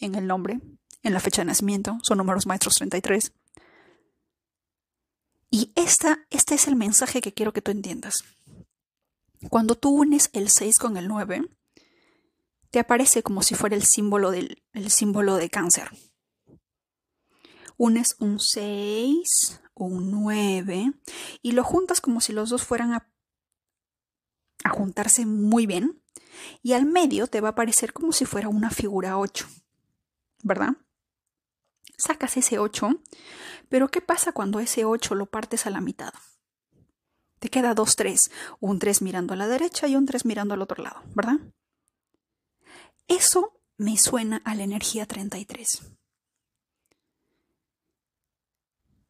en 0.00 0.14
el 0.16 0.26
nombre, 0.26 0.60
en 1.02 1.14
la 1.14 1.20
fecha 1.20 1.40
de 1.40 1.46
nacimiento, 1.46 1.96
son 2.02 2.18
números 2.18 2.44
maestros 2.44 2.74
33. 2.74 3.32
Y 5.48 5.72
esta, 5.76 6.26
este 6.28 6.54
es 6.54 6.68
el 6.68 6.76
mensaje 6.76 7.22
que 7.22 7.32
quiero 7.32 7.54
que 7.54 7.62
tú 7.62 7.70
entiendas. 7.70 8.22
Cuando 9.48 9.76
tú 9.76 9.96
unes 9.96 10.28
el 10.34 10.50
6 10.50 10.78
con 10.78 10.98
el 10.98 11.08
9, 11.08 11.48
te 12.70 12.80
aparece 12.80 13.22
como 13.22 13.42
si 13.42 13.54
fuera 13.54 13.76
el 13.76 13.84
símbolo, 13.84 14.30
del, 14.30 14.62
el 14.74 14.90
símbolo 14.90 15.36
de 15.36 15.48
cáncer. 15.48 15.88
Unes 17.78 18.14
un 18.18 18.40
6, 18.40 19.62
un 19.72 20.10
9 20.10 20.92
y 21.40 21.52
lo 21.52 21.64
juntas 21.64 22.02
como 22.02 22.20
si 22.20 22.34
los 22.34 22.50
dos 22.50 22.62
fueran 22.62 22.92
a, 22.92 23.10
a 24.64 24.68
juntarse 24.68 25.24
muy 25.24 25.64
bien. 25.64 26.03
Y 26.62 26.72
al 26.72 26.86
medio 26.86 27.26
te 27.26 27.40
va 27.40 27.48
a 27.48 27.50
aparecer 27.52 27.92
como 27.92 28.12
si 28.12 28.24
fuera 28.24 28.48
una 28.48 28.70
figura 28.70 29.18
8, 29.18 29.46
¿verdad? 30.42 30.76
Sacas 31.96 32.36
ese 32.36 32.58
8, 32.58 33.00
pero 33.68 33.88
¿qué 33.88 34.00
pasa 34.00 34.32
cuando 34.32 34.60
ese 34.60 34.84
8 34.84 35.14
lo 35.14 35.26
partes 35.26 35.66
a 35.66 35.70
la 35.70 35.80
mitad? 35.80 36.12
Te 37.38 37.50
queda 37.50 37.74
dos 37.74 37.96
3, 37.96 38.30
un 38.60 38.78
3 38.78 39.02
mirando 39.02 39.34
a 39.34 39.36
la 39.36 39.46
derecha 39.46 39.86
y 39.86 39.96
un 39.96 40.06
3 40.06 40.24
mirando 40.24 40.54
al 40.54 40.62
otro 40.62 40.82
lado, 40.82 41.02
¿verdad? 41.14 41.38
Eso 43.06 43.60
me 43.76 43.96
suena 43.98 44.40
a 44.44 44.54
la 44.54 44.62
energía 44.62 45.06
33. 45.06 45.82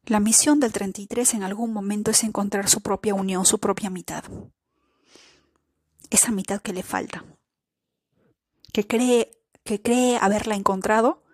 La 0.07 0.19
misión 0.19 0.59
del 0.59 0.71
33 0.71 1.33
en 1.33 1.43
algún 1.43 1.73
momento 1.73 2.11
es 2.11 2.23
encontrar 2.23 2.69
su 2.69 2.81
propia 2.81 3.15
unión, 3.15 3.45
su 3.45 3.57
propia 3.57 3.89
mitad. 3.89 4.23
Esa 6.15 6.31
mitad 6.31 6.61
que 6.61 6.71
le 6.71 6.81
falta. 6.81 7.25
Que 8.71 8.87
cree, 8.87 9.37
que 9.65 9.81
cree 9.81 10.17
haberla 10.21 10.55
encontrado 10.55 11.25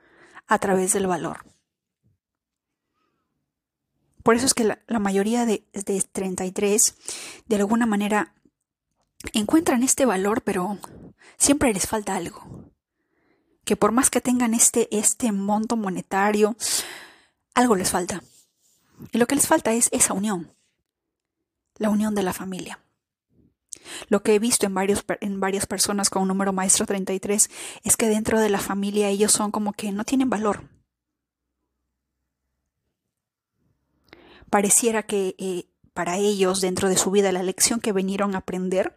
a 0.48 0.58
través 0.58 0.92
del 0.94 1.06
valor. 1.06 1.46
Por 4.24 4.36
eso 4.36 4.48
es 4.48 4.56
que 4.56 4.64
la, 4.64 5.00
mayoría 5.00 5.46
de, 5.46 5.68
de 5.72 6.02
33 6.02 6.96
de 7.46 7.56
alguna 7.58 7.86
manera 7.86 8.34
encuentran 9.34 9.84
este 9.84 10.08
valor, 10.08 10.42
pero 10.42 10.80
siempre 11.38 11.72
les 11.76 11.86
falta 11.86 12.16
algo. 12.16 12.72
Que 13.64 13.76
por 13.76 13.92
más 13.92 14.10
que 14.10 14.20
tengan 14.20 14.56
este, 14.56 14.88
este 14.98 15.32
monto 15.32 15.78
monetario, 15.78 16.56
algo 17.54 17.76
les 17.76 17.92
falta. 17.92 18.24
Y 19.12 19.20
lo 19.20 19.28
que 19.28 19.36
les 19.36 19.46
falta 19.46 19.74
es 19.74 19.90
esa 19.92 20.16
unión, 20.16 20.52
la 21.76 21.92
unión 21.92 22.16
de 22.16 22.24
la 22.24 22.34
familia. 22.34 22.81
Lo 24.10 24.24
que 24.24 24.36
he 24.36 24.40
visto 24.40 24.66
en, 24.66 25.40
varias 25.40 25.66
personas 25.66 26.10
con 26.10 26.28
número 26.28 26.54
maestro 26.54 26.86
33 26.86 27.50
es 27.84 27.98
que 27.98 28.08
dentro 28.08 28.40
de 28.40 28.50
la 28.50 28.60
familia 28.60 29.10
ellos 29.10 29.32
son 29.32 29.52
como 29.52 29.74
que 29.74 29.92
no 29.92 30.04
tienen 30.04 30.30
valor. 30.30 30.70
Pareciera 34.50 35.04
que 35.04 35.36
eh, 35.38 35.66
para 35.94 36.18
ellos, 36.18 36.62
dentro 36.62 36.90
de 36.90 36.98
su 36.98 37.12
vida, 37.12 37.32
la 37.32 37.44
lección 37.44 37.80
que 37.80 37.94
vinieron 37.94 38.36
a 38.36 38.40
aprender 38.40 38.96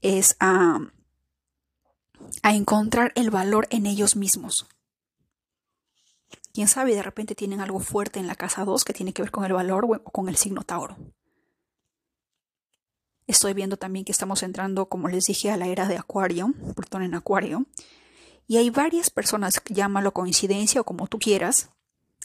es 0.00 0.36
a, 0.40 0.80
a 2.42 2.54
encontrar 2.54 3.12
el 3.14 3.30
valor 3.30 3.66
en 3.70 3.86
ellos 3.86 4.16
mismos. 4.16 4.66
Quién 6.52 6.66
sabe, 6.66 6.94
de 6.94 7.02
repente 7.02 7.34
tienen 7.34 7.60
algo 7.60 7.78
fuerte 7.78 8.18
en 8.18 8.26
la 8.26 8.34
casa 8.34 8.64
2 8.64 8.84
que 8.84 8.92
tiene 8.92 9.12
que 9.12 9.22
ver 9.22 9.30
con 9.30 9.44
el 9.44 9.52
valor 9.52 9.84
o 9.84 10.10
con 10.10 10.28
el 10.28 10.36
signo 10.36 10.62
Tauro. 10.62 10.96
Estoy 13.30 13.54
viendo 13.54 13.76
también 13.76 14.04
que 14.04 14.10
estamos 14.10 14.42
entrando, 14.42 14.86
como 14.86 15.06
les 15.06 15.26
dije, 15.26 15.52
a 15.52 15.56
la 15.56 15.68
era 15.68 15.86
de 15.86 15.96
Acuario, 15.96 16.52
Plutón 16.74 17.04
en 17.04 17.14
Acuario. 17.14 17.64
Y 18.48 18.56
hay 18.56 18.70
varias 18.70 19.08
personas, 19.08 19.52
llámalo 19.68 20.12
coincidencia 20.12 20.80
o 20.80 20.84
como 20.84 21.06
tú 21.06 21.20
quieras, 21.20 21.70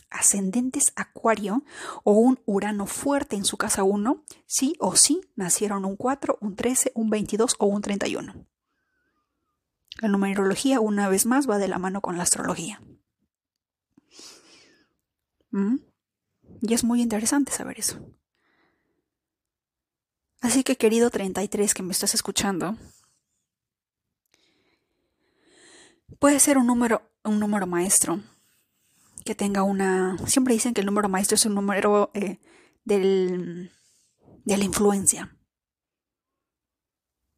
ascendentes 0.09 0.93
Acuario 0.95 1.63
o 2.03 2.13
un 2.13 2.39
Urano 2.47 2.87
fuerte 2.87 3.35
en 3.35 3.45
su 3.45 3.55
casa 3.55 3.83
1, 3.83 4.23
sí 4.47 4.75
o 4.79 4.95
sí 4.95 5.21
nacieron 5.35 5.85
un 5.85 5.95
4, 5.95 6.39
un 6.41 6.55
13, 6.55 6.91
un 6.95 7.11
22 7.11 7.55
o 7.59 7.67
un 7.67 7.83
31. 7.83 8.47
La 10.01 10.07
numerología, 10.07 10.79
una 10.79 11.07
vez 11.07 11.27
más, 11.27 11.47
va 11.47 11.59
de 11.59 11.67
la 11.67 11.77
mano 11.77 12.01
con 12.01 12.17
la 12.17 12.23
astrología. 12.23 12.81
¿Mm? 15.51 15.75
Y 16.61 16.73
es 16.73 16.83
muy 16.83 17.03
interesante 17.03 17.51
saber 17.51 17.77
eso. 17.77 17.99
Así 20.45 20.63
que 20.63 20.77
querido 20.77 21.09
33 21.09 21.73
que 21.73 21.81
me 21.81 21.91
estás 21.91 22.13
escuchando, 22.13 22.77
puede 26.19 26.39
ser 26.39 26.59
un 26.59 26.67
número, 26.67 27.01
un 27.23 27.39
número 27.39 27.65
maestro 27.65 28.21
que 29.25 29.33
tenga 29.33 29.63
una... 29.63 30.19
Siempre 30.27 30.53
dicen 30.53 30.75
que 30.75 30.81
el 30.81 30.85
número 30.85 31.09
maestro 31.09 31.33
es 31.33 31.47
un 31.47 31.55
número 31.55 32.11
eh, 32.13 32.37
del, 32.83 33.71
de 34.43 34.57
la 34.57 34.63
influencia. 34.63 35.35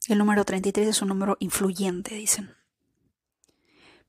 El 0.10 0.18
número 0.18 0.44
33 0.44 0.90
es 0.90 1.02
un 1.02 1.08
número 1.08 1.38
influyente, 1.40 2.14
dicen. 2.16 2.58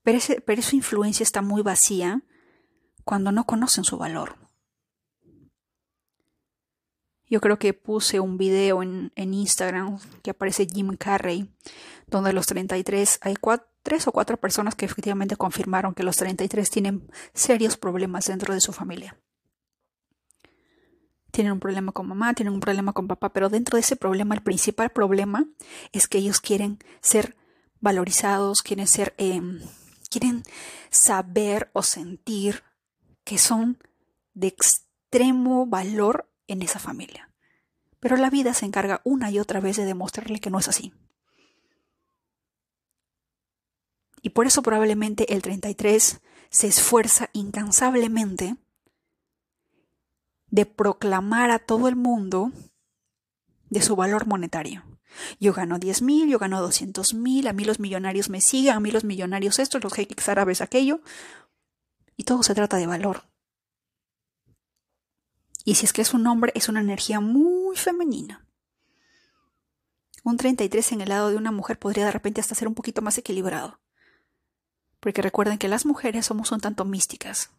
Pero, 0.03 0.19
pero 0.45 0.61
esa 0.61 0.75
influencia 0.75 1.23
está 1.23 1.41
muy 1.41 1.63
vacía 1.63 2.25
cuando 3.05 3.31
no 3.31 3.45
conocen 3.45 3.85
su 3.85 3.97
valor. 3.97 4.48
Yo 7.29 7.41
creo 7.41 7.59
que 7.59 7.75
puse 7.75 8.21
un 8.21 8.39
video 8.39 8.83
en, 8.83 9.13
Instagram 9.17 9.99
que 10.23 10.31
aparece 10.31 10.67
Jim 10.67 10.97
Carrey, 10.97 11.51
donde 12.07 12.33
los 12.33 12.47
33 12.47 13.21
hay 13.23 13.35
tres 13.83 14.07
o 14.07 14.13
cuatro 14.13 14.39
personas 14.39 14.75
que 14.75 14.87
efectivamente 14.87 15.37
confirmaron 15.37 15.95
que 15.95 16.03
los 16.03 16.17
33 16.17 16.71
tienen 16.71 17.11
serios 17.35 17.77
problemas 17.77 18.27
dentro 18.27 18.55
de 18.55 18.61
su 18.61 18.73
familia. 18.73 19.19
Tienen 21.31 21.53
un 21.53 21.61
problema 21.61 21.93
con 21.93 22.09
mamá, 22.09 22.33
tienen 22.33 22.55
un 22.55 22.61
problema 22.61 22.95
con 22.95 23.07
papá, 23.07 23.33
pero 23.33 23.51
dentro 23.51 23.77
de 23.77 23.81
ese 23.81 23.97
problema, 23.97 24.35
el 24.35 24.43
principal 24.43 24.91
problema 24.91 25.47
es 25.93 26.09
que 26.09 26.19
ellos 26.19 26.41
quieren 26.41 26.79
ser 27.03 27.37
valorizados, 27.81 28.63
quieren 28.63 28.87
ser, 28.87 29.15
em, 29.19 29.61
quieren 30.11 30.43
saber 30.91 31.71
o 31.75 31.83
sentir 31.83 32.65
que 33.25 33.37
son 33.37 33.79
de 34.33 34.49
extremo 34.49 35.67
valor 35.67 36.28
en 36.49 36.63
esa 36.63 36.79
familia. 36.79 37.31
Pero 38.01 38.17
la 38.17 38.31
vida 38.31 38.55
se 38.55 38.67
encarga 38.67 39.01
una 39.05 39.31
y 39.31 39.39
otra 39.39 39.61
vez 39.61 39.77
de 39.77 39.85
demostrarle 39.85 40.41
que 40.41 40.51
no 40.51 40.59
es 40.59 40.69
así. 40.69 40.93
Y 44.23 44.31
por 44.31 44.47
eso 44.47 44.63
probablemente 44.63 45.33
el 45.33 45.43
33 45.43 46.21
se 46.51 46.67
esfuerza 46.67 47.31
incansablemente 47.33 48.57
de 50.51 50.67
proclamar 50.67 51.51
a 51.51 51.59
todo 51.59 51.89
el 51.89 51.97
mundo 51.97 52.53
de 53.69 53.83
su 53.83 53.97
valor 53.97 54.27
monetario. 54.27 54.83
Yo 55.41 55.53
gano 55.53 55.79
10 55.79 56.03
mil, 56.03 56.29
yo 56.29 56.39
gano 56.39 56.61
200 56.61 57.15
mil, 57.15 57.47
a 57.49 57.53
mí 57.53 57.65
los 57.65 57.81
millonarios 57.81 58.29
me 58.29 58.41
siguen, 58.41 58.75
a 58.75 58.81
mí 58.81 58.91
los 58.91 59.05
millonarios 59.05 59.59
estos, 59.59 59.83
los 59.83 59.93
jeques 59.93 60.29
árabes 60.29 60.61
aquello. 60.61 61.01
Y 62.17 62.25
todo 62.25 62.43
se 62.43 62.55
trata 62.55 62.77
de 62.77 62.87
valor. 62.87 63.28
Y 65.69 65.75
si 65.75 65.85
es 65.85 65.93
que 65.93 66.01
es 66.01 66.15
un 66.15 66.27
hombre, 66.27 66.51
es 66.55 66.71
una 66.71 66.81
energía 66.81 67.21
muy 67.21 67.77
femenina. 67.77 68.43
Un 70.25 70.39
33 70.39 70.93
en 70.93 71.03
el 71.03 71.11
lado 71.11 71.29
de 71.29 71.37
una 71.37 71.53
mujer 71.53 71.79
podría 71.79 72.07
de 72.07 72.11
repente 72.11 72.41
hasta 72.41 72.55
ser 72.55 72.69
un 72.69 72.75
poquito 72.75 73.03
más 73.03 73.19
equilibrado. 73.19 73.79
Porque 74.99 75.21
recuerden 75.21 75.59
que 75.59 75.69
las 75.69 75.85
mujeres 75.85 76.25
somos 76.25 76.53
un 76.53 76.61
tanto 76.61 76.87
místicas. 76.87 77.51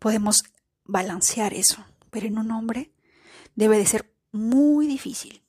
Podemos 0.00 0.42
balancear 0.82 1.54
eso, 1.54 1.86
pero 2.10 2.26
en 2.26 2.38
un 2.38 2.50
hombre 2.50 2.92
debe 3.54 3.78
de 3.78 3.86
ser 3.86 4.12
muy 4.32 4.88
difícil. 4.88 5.46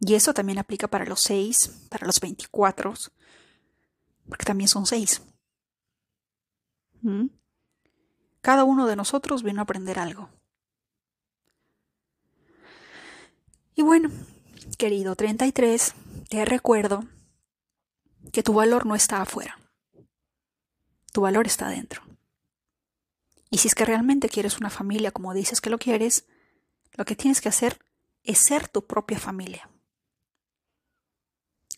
Y 0.00 0.16
eso 0.16 0.34
también 0.34 0.58
aplica 0.58 0.88
para 0.88 1.06
los 1.06 1.20
6, 1.20 1.86
para 1.90 2.08
los 2.08 2.18
24, 2.18 2.92
porque 4.28 4.44
también 4.44 4.66
son 4.66 4.84
6. 4.84 5.22
¿Mm? 7.02 7.39
Cada 8.40 8.64
uno 8.64 8.86
de 8.86 8.96
nosotros 8.96 9.42
vino 9.42 9.60
a 9.60 9.64
aprender 9.64 9.98
algo. 9.98 10.30
Y 13.74 13.82
bueno, 13.82 14.10
querido 14.78 15.14
33, 15.14 15.94
te 16.28 16.44
recuerdo 16.44 17.04
que 18.32 18.42
tu 18.42 18.52
valor 18.52 18.86
no 18.86 18.94
está 18.94 19.22
afuera. 19.22 19.58
Tu 21.12 21.20
valor 21.20 21.46
está 21.46 21.66
adentro. 21.66 22.02
Y 23.50 23.58
si 23.58 23.68
es 23.68 23.74
que 23.74 23.84
realmente 23.84 24.28
quieres 24.28 24.58
una 24.58 24.70
familia 24.70 25.10
como 25.10 25.34
dices 25.34 25.60
que 25.60 25.70
lo 25.70 25.78
quieres, 25.78 26.26
lo 26.92 27.04
que 27.04 27.16
tienes 27.16 27.40
que 27.40 27.48
hacer 27.48 27.78
es 28.22 28.38
ser 28.38 28.68
tu 28.68 28.86
propia 28.86 29.18
familia. 29.18 29.68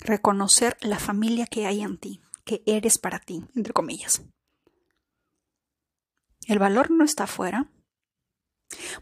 Reconocer 0.01 0.77
la 0.81 0.99
familia 0.99 1.47
que 1.47 1.67
hay 1.67 1.83
en 1.83 1.99
ti, 1.99 2.21
que 2.45 2.63
eres 2.67 2.99
para 2.99 3.21
ti, 3.21 3.45
entre 3.55 3.73
comillas. 3.73 4.23
El 6.53 6.59
valor 6.59 6.91
no 6.91 7.03
está 7.03 7.25
afuera. 7.25 7.67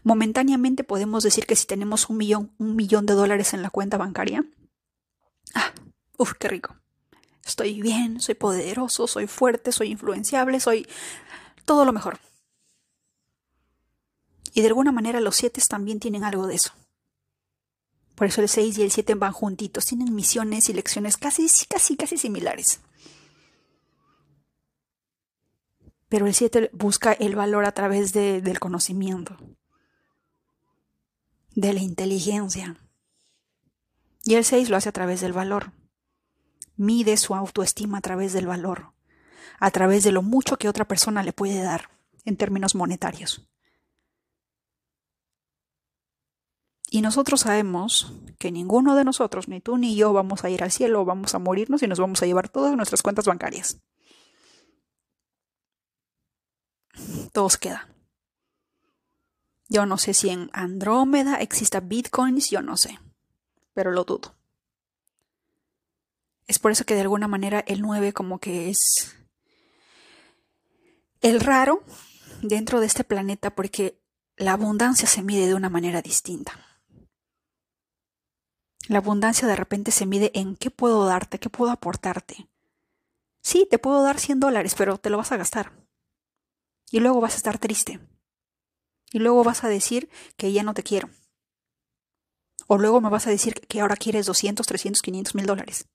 Momentáneamente 0.03 0.85
podemos 0.85 1.21
decir 1.21 1.45
que 1.45 1.57
si 1.57 1.67
tenemos 1.67 2.09
un 2.09 2.15
millón, 2.15 2.53
un 2.59 2.77
millón 2.77 3.05
de 3.05 3.13
dólares 3.13 3.53
en 3.53 3.61
la 3.61 3.69
cuenta 3.69 3.97
bancaria, 3.97 4.45
ah, 5.53 5.73
uff, 6.17 6.31
qué 6.39 6.47
rico. 6.47 6.77
Estoy 7.45 7.81
bien, 7.81 8.21
soy 8.21 8.35
poderoso, 8.35 9.05
soy 9.05 9.27
fuerte, 9.27 9.73
soy 9.73 9.89
influenciable, 9.91 10.61
soy 10.61 10.87
todo 11.65 11.83
lo 11.83 11.91
mejor. 11.91 12.19
Y 14.53 14.61
de 14.61 14.67
alguna 14.67 14.93
manera 14.93 15.19
los 15.19 15.35
siete 15.35 15.61
también 15.67 15.99
tienen 15.99 16.23
algo 16.23 16.47
de 16.47 16.55
eso. 16.55 16.71
Por 18.15 18.27
eso 18.27 18.41
el 18.41 18.47
6 18.47 18.77
y 18.77 18.83
el 18.83 18.91
7 18.91 19.15
van 19.15 19.33
juntitos, 19.33 19.87
tienen 19.87 20.15
misiones 20.15 20.69
y 20.69 20.73
lecciones 20.73 21.17
casi, 21.17 21.49
casi, 21.67 21.97
casi 21.97 22.17
similares. 22.17 22.79
Pero 26.11 26.27
el 26.27 26.33
7 26.33 26.71
busca 26.73 27.13
el 27.13 27.37
valor 27.37 27.63
a 27.63 27.71
través 27.71 28.11
de, 28.11 28.41
del 28.41 28.59
conocimiento, 28.59 29.37
de 31.55 31.71
la 31.71 31.79
inteligencia. 31.79 32.75
Y 34.25 34.35
el 34.35 34.43
6 34.43 34.69
lo 34.69 34.75
hace 34.75 34.89
a 34.89 34.91
través 34.91 35.21
del 35.21 35.31
valor. 35.31 35.71
Mide 36.75 37.15
su 37.15 37.33
autoestima 37.33 37.99
a 37.99 38.01
través 38.01 38.33
del 38.33 38.45
valor, 38.45 38.91
a 39.57 39.71
través 39.71 40.03
de 40.03 40.11
lo 40.11 40.21
mucho 40.21 40.57
que 40.57 40.67
otra 40.67 40.83
persona 40.83 41.23
le 41.23 41.31
puede 41.31 41.63
dar 41.63 41.89
en 42.25 42.35
términos 42.35 42.75
monetarios. 42.75 43.47
Y 46.89 46.99
nosotros 46.99 47.39
sabemos 47.39 48.11
que 48.37 48.51
ninguno 48.51 48.97
de 48.97 49.05
nosotros, 49.05 49.47
ni 49.47 49.61
tú 49.61 49.77
ni 49.77 49.95
yo, 49.95 50.11
vamos 50.11 50.43
a 50.43 50.49
ir 50.49 50.61
al 50.61 50.73
cielo, 50.73 51.05
vamos 51.05 51.35
a 51.35 51.39
morirnos 51.39 51.81
y 51.83 51.87
nos 51.87 52.01
vamos 52.01 52.21
a 52.21 52.25
llevar 52.25 52.49
todas 52.49 52.75
nuestras 52.75 53.01
cuentas 53.01 53.27
bancarias. 53.27 53.81
Todos 57.31 57.57
queda. 57.57 57.87
Yo 59.69 59.85
no 59.85 59.97
sé 59.97 60.13
si 60.13 60.29
en 60.29 60.49
Andrómeda 60.53 61.35
exista 61.35 61.79
bitcoins, 61.79 62.49
yo 62.49 62.61
no 62.61 62.75
sé, 62.75 62.99
pero 63.73 63.91
lo 63.91 64.03
dudo. 64.03 64.35
Es 66.47 66.59
por 66.59 66.71
eso 66.71 66.83
que 66.83 66.95
de 66.95 67.01
alguna 67.01 67.29
manera 67.29 67.63
el 67.65 67.81
9 67.81 68.11
como 68.11 68.39
que 68.39 68.69
es 68.69 69.15
el 71.21 71.39
raro 71.39 71.83
dentro 72.41 72.81
de 72.81 72.87
este 72.87 73.05
planeta 73.05 73.55
porque 73.55 74.01
la 74.35 74.53
abundancia 74.53 75.07
se 75.07 75.21
mide 75.21 75.47
de 75.47 75.53
una 75.53 75.69
manera 75.69 76.01
distinta. 76.01 76.53
La 78.87 78.97
abundancia 78.97 79.47
de 79.47 79.55
repente 79.55 79.91
se 79.91 80.05
mide 80.05 80.31
en 80.33 80.57
qué 80.57 80.71
puedo 80.71 81.05
darte, 81.05 81.39
qué 81.39 81.49
puedo 81.49 81.71
aportarte. 81.71 82.49
Sí, 83.41 83.67
te 83.69 83.79
puedo 83.79 84.03
dar 84.03 84.19
100 84.19 84.39
dólares, 84.39 84.75
pero 84.77 84.97
te 84.97 85.09
lo 85.09 85.17
vas 85.17 85.31
a 85.31 85.37
gastar. 85.37 85.80
Y 86.91 86.99
luego 86.99 87.21
vas 87.21 87.33
a 87.33 87.37
estar 87.37 87.57
triste. 87.57 87.99
Y 89.11 89.19
luego 89.19 89.43
vas 89.43 89.63
a 89.63 89.69
decir 89.69 90.09
que 90.37 90.51
ya 90.51 90.63
no 90.63 90.73
te 90.73 90.83
quiero. 90.83 91.09
O 92.67 92.77
luego 92.77 93.01
me 93.01 93.09
vas 93.09 93.27
a 93.27 93.31
decir 93.31 93.53
que 93.53 93.81
ahora 93.81 93.95
quieres 93.95 94.25
200, 94.25 94.65
300, 94.65 95.01
500 95.01 95.35
mil 95.35 95.45
dólares. 95.45 95.89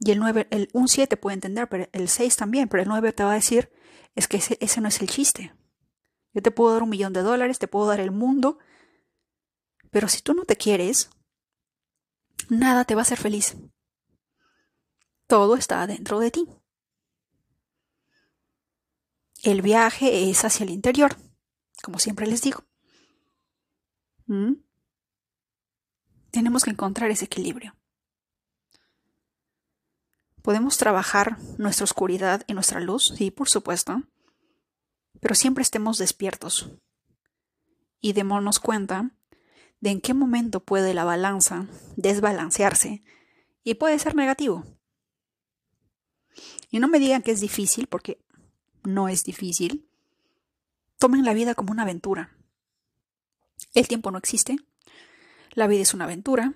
Y 0.00 0.12
el 0.12 0.18
9, 0.20 0.46
el, 0.50 0.68
un 0.72 0.88
7 0.88 1.16
puede 1.16 1.34
entender, 1.34 1.68
pero 1.68 1.88
el 1.92 2.08
6 2.08 2.36
también, 2.36 2.68
pero 2.68 2.82
el 2.82 2.88
9 2.88 3.12
te 3.12 3.24
va 3.24 3.32
a 3.32 3.34
decir, 3.34 3.72
es 4.14 4.28
que 4.28 4.36
ese, 4.36 4.56
ese 4.60 4.80
no 4.80 4.88
es 4.88 5.00
el 5.00 5.08
chiste. 5.08 5.54
Yo 6.32 6.42
te 6.42 6.50
puedo 6.50 6.72
dar 6.72 6.82
un 6.82 6.90
millón 6.90 7.12
de 7.12 7.22
dólares, 7.22 7.58
te 7.58 7.68
puedo 7.68 7.86
dar 7.86 8.00
el 8.00 8.12
mundo, 8.12 8.58
pero 9.90 10.08
si 10.08 10.22
tú 10.22 10.34
no 10.34 10.44
te 10.44 10.56
quieres, 10.56 11.10
nada 12.48 12.84
te 12.84 12.94
va 12.94 13.00
a 13.00 13.02
hacer 13.02 13.18
feliz. 13.18 13.56
Todo 15.26 15.56
está 15.56 15.86
dentro 15.86 16.20
de 16.20 16.30
ti. 16.30 16.48
El 19.42 19.62
viaje 19.62 20.30
es 20.30 20.44
hacia 20.44 20.64
el 20.64 20.70
interior, 20.70 21.16
como 21.82 21.98
siempre 21.98 22.26
les 22.26 22.42
digo. 22.42 22.64
¿Mm? 24.26 24.54
Tenemos 26.30 26.64
que 26.64 26.70
encontrar 26.70 27.10
ese 27.10 27.26
equilibrio. 27.26 27.76
Podemos 30.42 30.76
trabajar 30.76 31.38
nuestra 31.58 31.84
oscuridad 31.84 32.42
y 32.46 32.54
nuestra 32.54 32.80
luz, 32.80 33.12
sí, 33.16 33.30
por 33.30 33.48
supuesto, 33.48 34.02
pero 35.20 35.34
siempre 35.34 35.62
estemos 35.62 35.98
despiertos 35.98 36.70
y 38.00 38.12
démonos 38.12 38.58
cuenta 38.58 39.10
de 39.80 39.90
en 39.90 40.00
qué 40.00 40.14
momento 40.14 40.60
puede 40.60 40.94
la 40.94 41.04
balanza 41.04 41.66
desbalancearse 41.96 43.02
y 43.62 43.74
puede 43.74 43.98
ser 43.98 44.14
negativo. 44.14 44.64
Y 46.70 46.78
no 46.80 46.88
me 46.88 46.98
digan 46.98 47.22
que 47.22 47.32
es 47.32 47.40
difícil, 47.40 47.86
porque 47.86 48.24
no 48.84 49.08
es 49.08 49.24
difícil. 49.24 49.88
Tomen 50.98 51.24
la 51.24 51.34
vida 51.34 51.54
como 51.54 51.72
una 51.72 51.82
aventura. 51.82 52.36
El 53.74 53.88
tiempo 53.88 54.10
no 54.10 54.18
existe. 54.18 54.56
La 55.52 55.66
vida 55.66 55.82
es 55.82 55.94
una 55.94 56.04
aventura. 56.04 56.54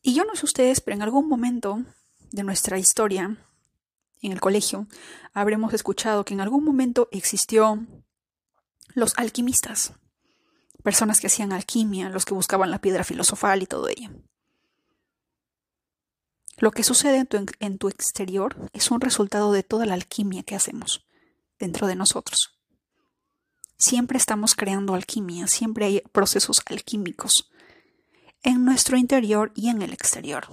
Y 0.00 0.14
yo 0.14 0.24
no 0.24 0.34
sé 0.34 0.44
ustedes, 0.44 0.80
pero 0.80 0.96
en 0.96 1.02
algún 1.02 1.28
momento 1.28 1.84
de 2.30 2.42
nuestra 2.42 2.78
historia, 2.78 3.36
en 4.20 4.32
el 4.32 4.40
colegio, 4.40 4.86
habremos 5.32 5.74
escuchado 5.74 6.24
que 6.24 6.34
en 6.34 6.40
algún 6.40 6.64
momento 6.64 7.08
existió 7.12 7.86
los 8.94 9.16
alquimistas 9.16 9.94
personas 10.82 11.20
que 11.20 11.28
hacían 11.28 11.52
alquimia, 11.52 12.08
los 12.08 12.24
que 12.24 12.34
buscaban 12.34 12.70
la 12.70 12.80
piedra 12.80 13.04
filosofal 13.04 13.62
y 13.62 13.66
todo 13.66 13.88
ello. 13.88 14.10
Lo 16.62 16.70
que 16.70 16.84
sucede 16.84 17.26
en 17.58 17.78
tu, 17.78 17.88
exterior 17.88 18.70
es 18.72 18.92
un 18.92 19.00
resultado 19.00 19.50
de 19.50 19.64
toda 19.64 19.84
la 19.84 19.94
alquimia 19.94 20.44
que 20.44 20.54
hacemos 20.54 21.04
dentro 21.58 21.88
de 21.88 21.96
nosotros. 21.96 22.56
Siempre 23.76 24.16
estamos 24.16 24.54
creando 24.54 24.94
alquimia, 24.94 25.48
siempre 25.48 25.86
hay 25.86 26.02
procesos 26.12 26.62
alquímicos 26.66 27.50
en 28.44 28.64
nuestro 28.64 28.96
interior 28.96 29.50
y 29.56 29.70
en 29.70 29.82
el 29.82 29.92
exterior. 29.92 30.46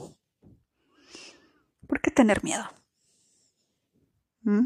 ¿Por 1.87 2.01
qué 2.01 2.09
tener 2.09 2.43
miedo? 2.43 2.67
¿Mm? 4.41 4.65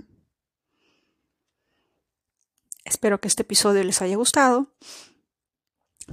Espero 2.86 3.20
que 3.20 3.28
este 3.28 3.42
episodio 3.42 3.84
les 3.84 4.02
haya 4.02 4.16
gustado. 4.16 4.74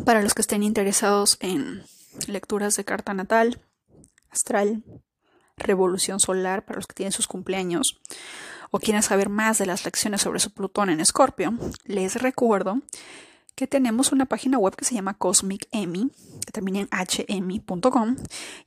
Para 0.05 0.23
los 0.23 0.35
que 0.35 0.43
estén 0.43 0.65
interesados 0.65 1.37
en 1.39 1.85
lecturas 2.27 2.75
de 2.75 2.85
carta 2.85 3.15
natal, 3.15 3.65
astral, 4.29 4.83
revolución 5.61 6.21
solar, 6.21 6.65
para 6.65 6.79
los 6.79 6.87
que 6.87 6.95
tienen 6.95 7.13
sus 7.13 7.29
cumpleaños, 7.29 8.01
o 8.71 8.79
quieren 8.79 9.03
saber 9.03 9.29
más 9.29 9.59
de 9.59 9.67
las 9.67 9.85
lecciones 9.85 10.23
sobre 10.23 10.41
su 10.41 10.53
Plutón 10.53 10.91
en 10.91 11.01
Escorpio, 11.01 11.55
les 11.85 12.21
recuerdo 12.21 12.81
que 13.55 13.67
tenemos 13.67 14.13
una 14.13 14.27
página 14.27 14.59
web 14.59 14.75
que 14.75 14.85
se 14.85 14.95
llama 14.95 15.15
Cosmic 15.15 15.69
Emmy, 15.71 16.11
que 16.45 16.53
termina 16.53 16.81
en 16.81 16.89
hmi.com, 16.89 18.17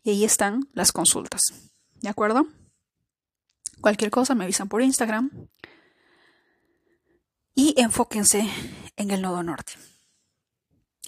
y 0.04 0.10
ahí 0.12 0.24
están 0.24 0.70
las 0.74 0.92
consultas. 0.92 1.54
¿De 2.02 2.10
acuerdo? 2.10 2.48
Cualquier 3.82 4.12
cosa 4.12 4.36
me 4.36 4.44
avisan 4.44 4.70
por 4.70 4.82
Instagram. 4.82 5.32
Y 7.56 7.76
enfóquense 7.78 8.48
en 8.96 9.12
el 9.12 9.22
nodo 9.22 9.44
norte. 9.44 9.74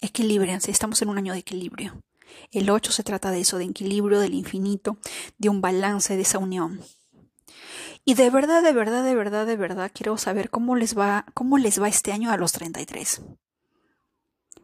Equilíbrense, 0.01 0.71
estamos 0.71 1.01
en 1.01 1.09
un 1.09 1.17
año 1.17 1.33
de 1.33 1.39
equilibrio. 1.39 2.01
El 2.51 2.69
8 2.69 2.91
se 2.91 3.03
trata 3.03 3.31
de 3.31 3.41
eso, 3.41 3.57
de 3.57 3.65
equilibrio, 3.65 4.19
del 4.19 4.33
infinito, 4.33 4.97
de 5.37 5.49
un 5.49 5.61
balance, 5.61 6.15
de 6.15 6.21
esa 6.21 6.39
unión. 6.39 6.81
Y 8.03 8.13
de 8.13 8.29
verdad, 8.29 8.61
de 8.61 8.71
verdad, 8.71 9.03
de 9.03 9.15
verdad, 9.15 9.47
de 9.47 9.57
verdad, 9.57 9.91
quiero 9.93 10.17
saber 10.17 10.49
cómo 10.49 10.75
les 10.75 10.97
va, 10.97 11.25
cómo 11.33 11.57
les 11.57 11.81
va 11.81 11.87
este 11.87 12.11
año 12.11 12.31
a 12.31 12.37
los 12.37 12.51
33. 12.51 13.21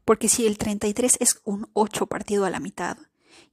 Porque 0.06 0.30
si 0.30 0.46
el 0.46 0.58
33 0.58 1.18
es 1.20 1.42
un 1.44 1.70
8 1.74 2.06
partido 2.08 2.46
a 2.46 2.50
la 2.50 2.60
mitad 2.60 2.98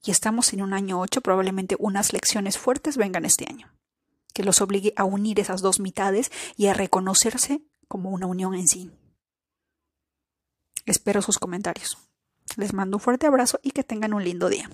y 0.05 0.11
estamos 0.11 0.53
en 0.53 0.63
un 0.63 0.75
año 0.75 1.01
8, 1.01 1.21
probablemente 1.21 1.77
unas 1.79 2.13
lecciones 2.13 2.59
fuertes 2.59 2.97
vengan 2.97 3.25
este 3.25 3.47
año, 3.49 3.73
que 4.35 4.45
los 4.45 4.61
obligue 4.61 4.93
a 4.97 5.05
unir 5.05 5.41
esas 5.41 5.63
dos 5.63 5.81
mitades 5.81 6.31
y 6.57 6.67
a 6.67 6.75
reconocerse 6.75 7.63
como 7.87 8.11
una 8.11 8.27
unión 8.27 8.55
en 8.55 8.69
sí. 8.69 8.91
Espero 10.85 11.23
sus 11.23 11.39
comentarios. 11.39 12.08
Les 12.59 12.75
mando 12.75 12.97
un 12.97 13.01
fuerte 13.01 13.29
abrazo 13.29 13.61
y 13.63 13.71
que 13.71 13.85
tengan 13.85 14.13
un 14.13 14.25
lindo 14.25 14.49
día. 14.49 14.69